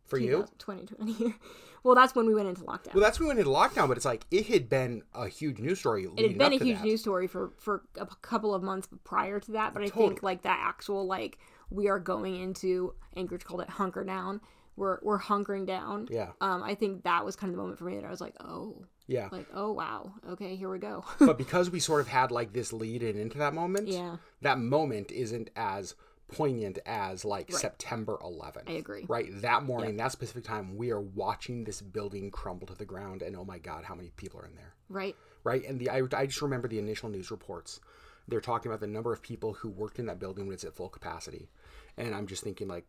For 0.05 0.17
you? 0.17 0.45
2020. 0.57 1.35
well, 1.83 1.95
that's 1.95 2.13
when 2.13 2.27
we 2.27 2.35
went 2.35 2.49
into 2.49 2.61
lockdown. 2.63 2.93
Well, 2.93 3.03
that's 3.03 3.19
when 3.19 3.27
we 3.29 3.35
went 3.35 3.39
into 3.39 3.51
lockdown, 3.51 3.87
but 3.87 3.97
it's 3.97 4.05
like 4.05 4.25
it 4.31 4.47
had 4.47 4.69
been 4.69 5.03
a 5.13 5.27
huge 5.27 5.59
news 5.59 5.79
story. 5.79 6.05
it 6.17 6.27
had 6.27 6.37
been 6.37 6.53
a 6.53 6.63
huge 6.63 6.81
news 6.81 7.01
story 7.01 7.27
for 7.27 7.53
for 7.57 7.83
a 7.97 8.05
couple 8.21 8.53
of 8.53 8.61
months 8.61 8.87
prior 9.03 9.39
to 9.39 9.51
that, 9.53 9.73
but 9.73 9.81
I 9.81 9.89
think 9.89 10.21
like 10.21 10.41
that 10.43 10.59
actual 10.61 11.05
like 11.07 11.37
we 11.69 11.87
are 11.87 11.99
going 11.99 12.35
into 12.39 12.93
Anchorage 13.15 13.45
called 13.45 13.61
it 13.61 13.69
hunker 13.69 14.03
down. 14.03 14.41
We're 14.75 14.99
we're 15.03 15.19
hunkering 15.19 15.65
down. 15.65 16.07
Yeah, 16.09 16.31
Um, 16.41 16.63
I 16.63 16.75
think 16.75 17.03
that 17.03 17.23
was 17.23 17.35
kind 17.35 17.49
of 17.49 17.55
the 17.55 17.61
moment 17.61 17.79
for 17.79 17.85
me 17.85 17.95
that 17.95 18.05
I 18.05 18.09
was 18.09 18.21
like, 18.21 18.35
oh, 18.39 18.85
yeah. 19.07 19.29
like 19.31 19.47
oh 19.53 19.71
wow, 19.71 20.13
okay, 20.31 20.55
here 20.55 20.69
we 20.69 20.79
go. 20.79 21.05
but 21.19 21.37
because 21.39 21.69
we 21.69 21.79
sort 21.79 22.01
of 22.01 22.07
had 22.07 22.31
like 22.31 22.53
this 22.53 22.73
lead 22.73 23.03
in 23.03 23.17
into 23.17 23.37
that 23.37 23.53
moment, 23.53 23.87
yeah, 23.87 24.17
that 24.41 24.59
moment 24.59 25.11
isn't 25.11 25.49
as 25.55 25.95
poignant 26.35 26.79
as 26.85 27.23
like 27.25 27.51
September 27.51 28.17
11th. 28.21 28.69
I 28.69 28.73
agree. 28.73 29.05
Right, 29.07 29.29
that 29.41 29.63
morning, 29.63 29.97
that 29.97 30.11
specific 30.11 30.43
time, 30.43 30.75
we 30.75 30.91
are 30.91 31.01
watching 31.01 31.63
this 31.63 31.81
building 31.81 32.31
crumble 32.31 32.67
to 32.67 32.75
the 32.75 32.85
ground, 32.85 33.21
and 33.21 33.35
oh 33.35 33.45
my 33.45 33.59
god, 33.59 33.83
how 33.85 33.95
many 33.95 34.11
people 34.15 34.39
are 34.39 34.45
in 34.45 34.55
there? 34.55 34.73
Right. 34.89 35.15
right? 35.43 35.63
And 35.67 35.79
the 35.79 35.89
I, 35.89 36.01
I 36.15 36.25
just 36.25 36.41
remember 36.41 36.67
the 36.67 36.79
initial 36.79 37.09
news 37.09 37.31
reports. 37.31 37.79
They're 38.27 38.41
talking 38.41 38.71
about 38.71 38.79
the 38.79 38.87
number 38.87 39.11
of 39.11 39.21
people 39.21 39.53
who 39.53 39.69
worked 39.69 39.99
in 39.99 40.05
that 40.05 40.19
building 40.19 40.45
when 40.47 40.53
it's 40.53 40.63
at 40.63 40.73
full 40.73 40.89
capacity, 40.89 41.49
and 41.97 42.15
I'm 42.15 42.27
just 42.27 42.43
thinking 42.43 42.67
like, 42.67 42.85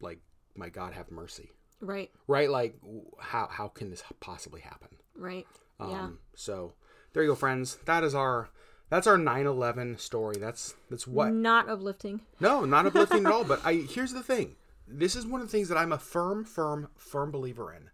like 0.00 0.20
my 0.54 0.68
God, 0.68 0.92
have 0.92 1.10
mercy, 1.10 1.50
Right. 1.80 2.10
right? 2.26 2.50
Like 2.50 2.76
how 3.18 3.48
how 3.50 3.68
can 3.68 3.90
this 3.90 4.02
possibly 4.20 4.60
happen? 4.60 4.88
Right. 5.16 5.46
Um, 5.80 5.90
yeah. 5.90 6.08
So 6.34 6.74
there 7.12 7.22
you 7.22 7.30
go, 7.30 7.34
friends. 7.34 7.76
That 7.86 8.04
is 8.04 8.14
our 8.14 8.48
that's 8.90 9.06
our 9.06 9.16
9/11 9.18 9.98
story. 9.98 10.36
That's 10.36 10.74
that's 10.90 11.06
what 11.06 11.32
Not 11.32 11.68
uplifting. 11.68 12.20
no, 12.40 12.64
not 12.64 12.86
uplifting 12.86 13.26
at 13.26 13.32
all. 13.32 13.44
But 13.44 13.60
I 13.64 13.74
here's 13.74 14.12
the 14.12 14.22
thing. 14.22 14.56
This 14.86 15.16
is 15.16 15.26
one 15.26 15.40
of 15.40 15.46
the 15.46 15.50
things 15.52 15.68
that 15.68 15.78
I'm 15.78 15.92
a 15.92 15.98
firm, 15.98 16.44
firm, 16.44 16.88
firm 16.96 17.30
believer 17.30 17.72
in. 17.72 17.90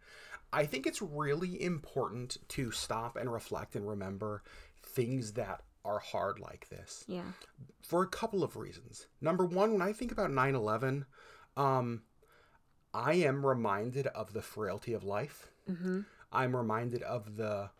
I 0.53 0.67
think 0.67 0.87
it's 0.87 1.01
really 1.01 1.63
important 1.63 2.39
to 2.49 2.73
stop 2.73 3.17
and 3.17 3.33
reflect 3.33 3.77
and 3.77 3.89
remember 3.89 4.43
things 4.83 5.35
that 5.35 5.63
are 5.85 6.01
hard 6.01 6.41
like 6.41 6.69
this 6.69 7.05
Yeah. 7.07 7.23
for 7.81 8.03
a 8.03 8.07
couple 8.09 8.43
of 8.43 8.57
reasons. 8.57 9.07
Number 9.21 9.45
one, 9.47 9.73
when 9.73 9.81
I 9.83 9.93
think 9.93 10.11
about 10.11 10.33
9 10.33 10.55
11, 10.57 11.07
um, 11.57 12.03
I 12.93 13.13
am 13.15 13.47
reminded 13.47 14.09
of 14.09 14.33
the 14.33 14.43
frailty 14.43 14.93
of 14.93 15.05
life. 15.05 15.49
Mm-hmm. 15.71 16.01
I'm 16.33 16.57
reminded 16.57 17.03
of 17.05 17.37
the 17.37 17.71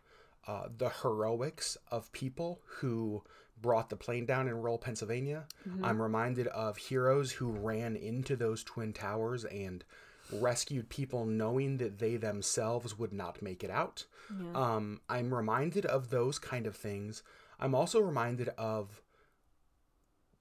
uh, 0.47 0.67
the 0.77 0.89
heroics 0.89 1.77
of 1.91 2.11
people 2.11 2.61
who 2.65 3.23
brought 3.61 3.89
the 3.89 3.95
plane 3.95 4.25
down 4.25 4.47
in 4.47 4.55
rural 4.55 4.77
Pennsylvania. 4.77 5.45
I'm 5.83 6.01
reminded 6.01 6.47
of 6.47 6.77
heroes 6.77 7.31
who 7.31 7.51
ran 7.51 7.95
into 7.95 8.35
those 8.35 8.63
twin 8.63 8.91
towers 8.91 9.45
and 9.45 9.83
rescued 10.31 10.89
people 10.89 11.25
knowing 11.25 11.77
that 11.77 11.99
they 11.99 12.15
themselves 12.15 12.97
would 12.97 13.13
not 13.13 13.41
make 13.41 13.63
it 13.63 13.69
out. 13.69 14.05
Yeah. 14.29 14.75
Um, 14.75 15.01
I'm 15.09 15.33
reminded 15.33 15.85
of 15.85 16.09
those 16.09 16.39
kind 16.39 16.65
of 16.65 16.75
things. 16.75 17.21
I'm 17.59 17.75
also 17.75 17.99
reminded 17.99 18.49
of 18.57 19.01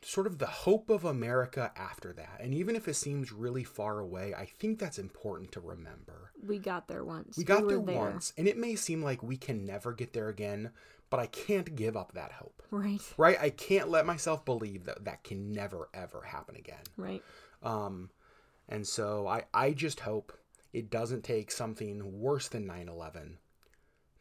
sort 0.03 0.27
of 0.27 0.39
the 0.39 0.47
hope 0.47 0.91
of 0.91 1.05
America 1.05 1.73
after 1.77 2.13
that. 2.15 2.41
And 2.41 2.55
even 2.55 2.75
if 2.77 2.89
it 2.89 2.95
seems 2.95 3.33
really 3.33 3.65
far 3.65 3.99
away, 4.01 4.35
I 4.35 4.47
think 4.47 4.79
that's 4.79 4.99
important 4.99 5.53
to 5.53 5.61
remember. 5.61 6.33
we 6.47 6.59
got 6.59 6.89
there 6.89 7.05
once. 7.05 7.37
We 7.37 7.45
got 7.45 7.65
were 7.65 7.83
there, 7.83 7.97
once, 7.97 8.33
and 8.39 8.49
it 8.49 8.57
may 8.57 8.77
seem 8.77 9.03
like 9.03 9.23
we 9.23 9.37
can 9.37 9.65
never 9.65 9.93
get 9.93 10.13
there 10.13 10.29
again, 10.29 10.71
but 11.11 11.21
I 11.21 11.27
can't 11.27 11.75
give 11.77 11.97
up 11.97 12.13
that 12.13 12.33
hope. 12.33 12.63
Right. 12.71 13.01
Right? 13.17 13.39
I 13.41 13.51
can't 13.51 13.89
let 13.91 14.07
myself 14.07 14.45
believe 14.45 14.85
that 14.85 15.05
that 15.05 15.25
can 15.25 15.53
never 15.53 15.89
ever 15.93 16.23
happen 16.23 16.57
again. 16.57 16.85
Right. 16.97 17.23
Um 17.63 18.11
and 18.69 18.87
so 18.87 19.27
I 19.27 19.45
I 19.53 19.73
just 19.73 20.01
hope 20.01 20.33
it 20.73 20.89
doesn't 20.91 21.25
take 21.25 21.51
something 21.51 22.21
worse 22.21 22.49
than 22.49 22.67
9/11 22.67 23.39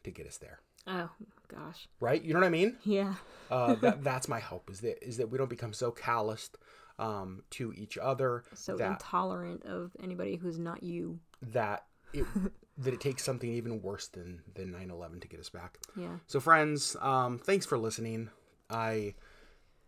to 0.02 0.10
get 0.10 0.26
us 0.26 0.36
there. 0.38 0.60
Oh 0.86 1.10
gosh. 1.48 1.88
Right? 2.00 2.22
You 2.22 2.32
know 2.34 2.40
what 2.40 2.46
I 2.46 2.50
mean? 2.50 2.76
Yeah. 2.84 3.14
Uh, 3.50 3.74
that 3.82 4.02
that's 4.04 4.28
my 4.28 4.40
hope 4.40 4.70
is 4.70 4.80
that 4.80 5.02
is 5.06 5.16
that 5.18 5.30
we 5.30 5.38
don't 5.38 5.50
become 5.50 5.72
so 5.72 5.90
calloused 5.90 6.56
um, 6.98 7.42
to 7.50 7.72
each 7.74 7.96
other 7.98 8.44
So 8.54 8.76
that 8.76 8.90
intolerant 8.92 9.64
of 9.64 9.92
anybody 10.02 10.36
who's 10.36 10.58
not 10.58 10.82
you. 10.82 11.18
that 11.42 11.84
it 12.12 12.26
that 12.78 12.94
it 12.94 13.00
takes 13.00 13.22
something 13.24 13.52
even 13.52 13.82
worse 13.82 14.08
than 14.08 14.42
than 14.54 14.72
9/11 14.72 15.20
to 15.22 15.28
get 15.28 15.40
us 15.40 15.48
back. 15.50 15.78
Yeah. 15.96 16.16
So 16.26 16.40
friends, 16.40 16.96
um, 17.00 17.38
thanks 17.38 17.66
for 17.66 17.78
listening. 17.78 18.30
I 18.68 19.14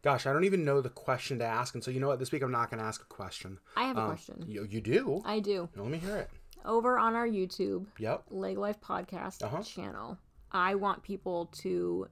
gosh, 0.03 0.27
I 0.27 0.33
don't 0.33 0.45
even 0.45 0.65
know 0.65 0.81
the 0.81 0.89
question 0.91 1.39
to 1.39 1.45
ask, 1.45 1.75
and 1.75 1.83
so 1.85 1.91
you 1.91 2.01
know 2.01 2.09
what? 2.09 2.19
This 2.19 2.33
week 2.33 2.43
I'm 2.43 2.51
not 2.51 2.71
going 2.71 2.81
to 2.81 2.85
ask 2.87 3.01
a 3.03 3.07
question. 3.07 3.59
I 3.77 3.85
have 3.85 3.97
a 3.97 4.01
Um, 4.01 4.07
question. 4.09 4.45
You, 4.49 4.67
you 4.69 4.81
do? 4.81 5.23
I 5.25 5.39
do. 5.39 5.69
Let 5.77 5.87
me 5.87 5.99
hear 5.99 6.17
it. 6.17 6.31
Over 6.65 6.99
on 6.99 7.15
our 7.15 7.27
YouTube, 7.29 7.87
Yep. 7.99 8.25
Leg 8.31 8.59
Life 8.59 8.81
Podcast 8.81 9.45
Uh-huh. 9.45 9.63
channel, 9.63 10.19
I 10.53 10.75
want 10.75 11.03
people 11.03 11.47
to 11.63 12.07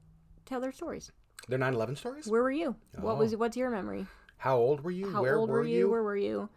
tell 0.46 0.60
their 0.60 0.72
stories. 0.72 1.12
They're 1.48 1.58
9/11 1.58 1.96
stories. 1.96 2.26
Where 2.26 2.42
were 2.42 2.50
you? 2.50 2.76
What 2.98 3.18
was 3.18 3.34
what's 3.36 3.56
your 3.56 3.70
memory? 3.70 4.06
How 4.38 4.56
old 4.56 4.82
were 4.82 4.90
you? 4.90 5.10
How 5.10 5.18
Oh. 5.18 5.22
Where 5.22 5.36
old 5.36 5.50
were 5.50 5.60
were 5.60 5.66
you? 5.66 5.90
Where 5.90 6.02
were 6.02 6.16
you? 6.16 6.48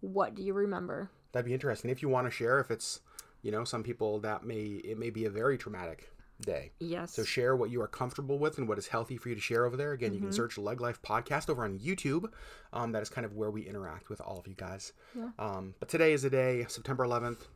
What 0.00 0.34
do 0.34 0.42
you 0.42 0.52
remember? 0.54 1.10
That'd 1.32 1.46
be 1.46 1.54
interesting. 1.54 1.90
If 1.90 2.02
you 2.02 2.08
want 2.08 2.26
to 2.26 2.30
share, 2.30 2.58
if 2.60 2.70
it's 2.70 3.00
you 3.42 3.50
know 3.50 3.64
some 3.64 3.82
people 3.82 4.18
that 4.20 4.44
may 4.44 4.62
it 4.84 4.98
may 4.98 5.10
be 5.10 5.24
a 5.24 5.30
very 5.30 5.56
traumatic 5.58 6.12
day. 6.40 6.72
Yes. 6.80 7.12
So 7.12 7.22
share 7.22 7.54
what 7.54 7.68
you 7.70 7.82
are 7.82 7.86
comfortable 7.86 8.38
with 8.38 8.56
and 8.56 8.66
what 8.66 8.78
is 8.78 8.86
healthy 8.88 9.18
for 9.18 9.28
you 9.28 9.34
to 9.34 9.40
share 9.42 9.66
over 9.66 9.76
there. 9.76 9.92
Again, 9.92 10.12
you 10.14 10.18
Mm-hmm. 10.20 10.28
can 10.28 10.32
search 10.34 10.56
Leg 10.56 10.80
Life 10.80 11.02
Podcast 11.02 11.50
over 11.50 11.64
on 11.64 11.78
YouTube. 11.78 12.32
Um, 12.72 12.92
that 12.92 13.02
is 13.02 13.10
kind 13.10 13.26
of 13.26 13.34
where 13.34 13.50
we 13.50 13.62
interact 13.66 14.08
with 14.08 14.22
all 14.22 14.38
of 14.38 14.46
you 14.48 14.54
guys. 14.54 14.94
Yeah. 15.14 15.28
Um, 15.38 15.74
but 15.80 15.90
today 15.90 16.14
is 16.14 16.22
the 16.22 16.30
day, 16.30 16.64
September 16.68 17.04
11th. 17.04 17.46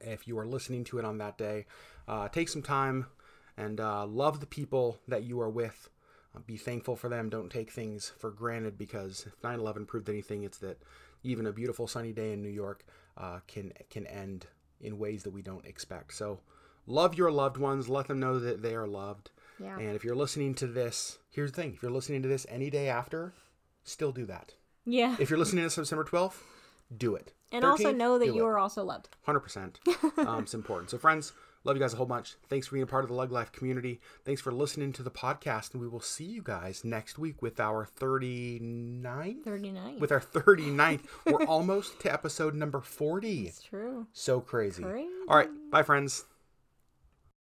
If 0.00 0.26
you 0.28 0.38
are 0.38 0.46
listening 0.46 0.84
to 0.84 0.98
it 0.98 1.04
on 1.04 1.18
that 1.18 1.36
day, 1.38 1.66
uh, 2.08 2.28
take 2.28 2.48
some 2.48 2.62
time 2.62 3.06
and 3.56 3.80
uh, 3.80 4.06
love 4.06 4.40
the 4.40 4.46
people 4.46 4.98
that 5.08 5.24
you 5.24 5.40
are 5.40 5.50
with. 5.50 5.88
Uh, 6.34 6.40
be 6.46 6.56
thankful 6.56 6.96
for 6.96 7.08
them. 7.08 7.28
Don't 7.28 7.50
take 7.50 7.70
things 7.70 8.12
for 8.18 8.30
granted 8.30 8.78
because 8.78 9.26
if 9.26 9.40
9/11 9.42 9.86
proved 9.86 10.08
anything, 10.08 10.44
it's 10.44 10.58
that 10.58 10.78
even 11.22 11.46
a 11.46 11.52
beautiful 11.52 11.86
sunny 11.86 12.12
day 12.12 12.32
in 12.32 12.42
New 12.42 12.48
York 12.48 12.84
uh, 13.16 13.40
can 13.46 13.72
can 13.90 14.06
end 14.06 14.46
in 14.80 14.98
ways 14.98 15.22
that 15.24 15.30
we 15.32 15.42
don't 15.42 15.66
expect. 15.66 16.14
So 16.14 16.40
love 16.86 17.14
your 17.16 17.30
loved 17.30 17.56
ones. 17.58 17.88
Let 17.88 18.08
them 18.08 18.18
know 18.20 18.38
that 18.38 18.62
they 18.62 18.74
are 18.74 18.86
loved. 18.88 19.30
yeah. 19.60 19.78
And 19.78 19.94
if 19.94 20.04
you're 20.04 20.16
listening 20.16 20.54
to 20.56 20.66
this, 20.66 21.18
here's 21.30 21.52
the 21.52 21.60
thing: 21.62 21.74
if 21.74 21.82
you're 21.82 21.90
listening 21.92 22.22
to 22.22 22.28
this 22.28 22.46
any 22.48 22.70
day 22.70 22.88
after, 22.88 23.34
still 23.84 24.12
do 24.12 24.24
that. 24.26 24.54
yeah. 24.86 25.16
If 25.20 25.28
you're 25.28 25.38
listening 25.38 25.64
to 25.64 25.70
September 25.70 26.04
12th, 26.04 26.40
do 26.96 27.14
it. 27.14 27.32
And 27.50 27.64
also 27.64 27.92
know 27.92 28.18
that 28.18 28.28
you 28.28 28.44
it. 28.44 28.48
are 28.48 28.58
also 28.58 28.82
loved. 28.84 29.08
100%. 29.26 29.76
Um, 30.26 30.44
it's 30.44 30.54
important. 30.54 30.90
So, 30.90 30.98
friends, 30.98 31.32
love 31.64 31.76
you 31.76 31.80
guys 31.80 31.92
a 31.92 31.96
whole 31.96 32.06
bunch. 32.06 32.36
Thanks 32.48 32.66
for 32.66 32.74
being 32.74 32.82
a 32.84 32.86
part 32.86 33.04
of 33.04 33.08
the 33.08 33.14
Lug 33.14 33.32
Life 33.32 33.50
community. 33.52 34.00
Thanks 34.24 34.40
for 34.40 34.52
listening 34.52 34.92
to 34.94 35.02
the 35.02 35.10
podcast. 35.10 35.72
And 35.72 35.80
we 35.82 35.88
will 35.88 36.00
see 36.00 36.24
you 36.24 36.42
guys 36.42 36.84
next 36.84 37.18
week 37.18 37.42
with 37.42 37.58
our 37.60 37.86
39th? 37.98 39.42
39. 39.44 39.98
With 39.98 40.12
our 40.12 40.20
39th. 40.20 41.00
We're 41.26 41.44
almost 41.46 42.00
to 42.00 42.12
episode 42.12 42.54
number 42.54 42.80
40. 42.80 43.46
it's 43.48 43.62
true. 43.62 44.06
So 44.12 44.40
crazy. 44.40 44.82
Crazy. 44.82 45.08
All 45.28 45.36
right. 45.36 45.50
Bye, 45.70 45.82
friends. 45.82 46.24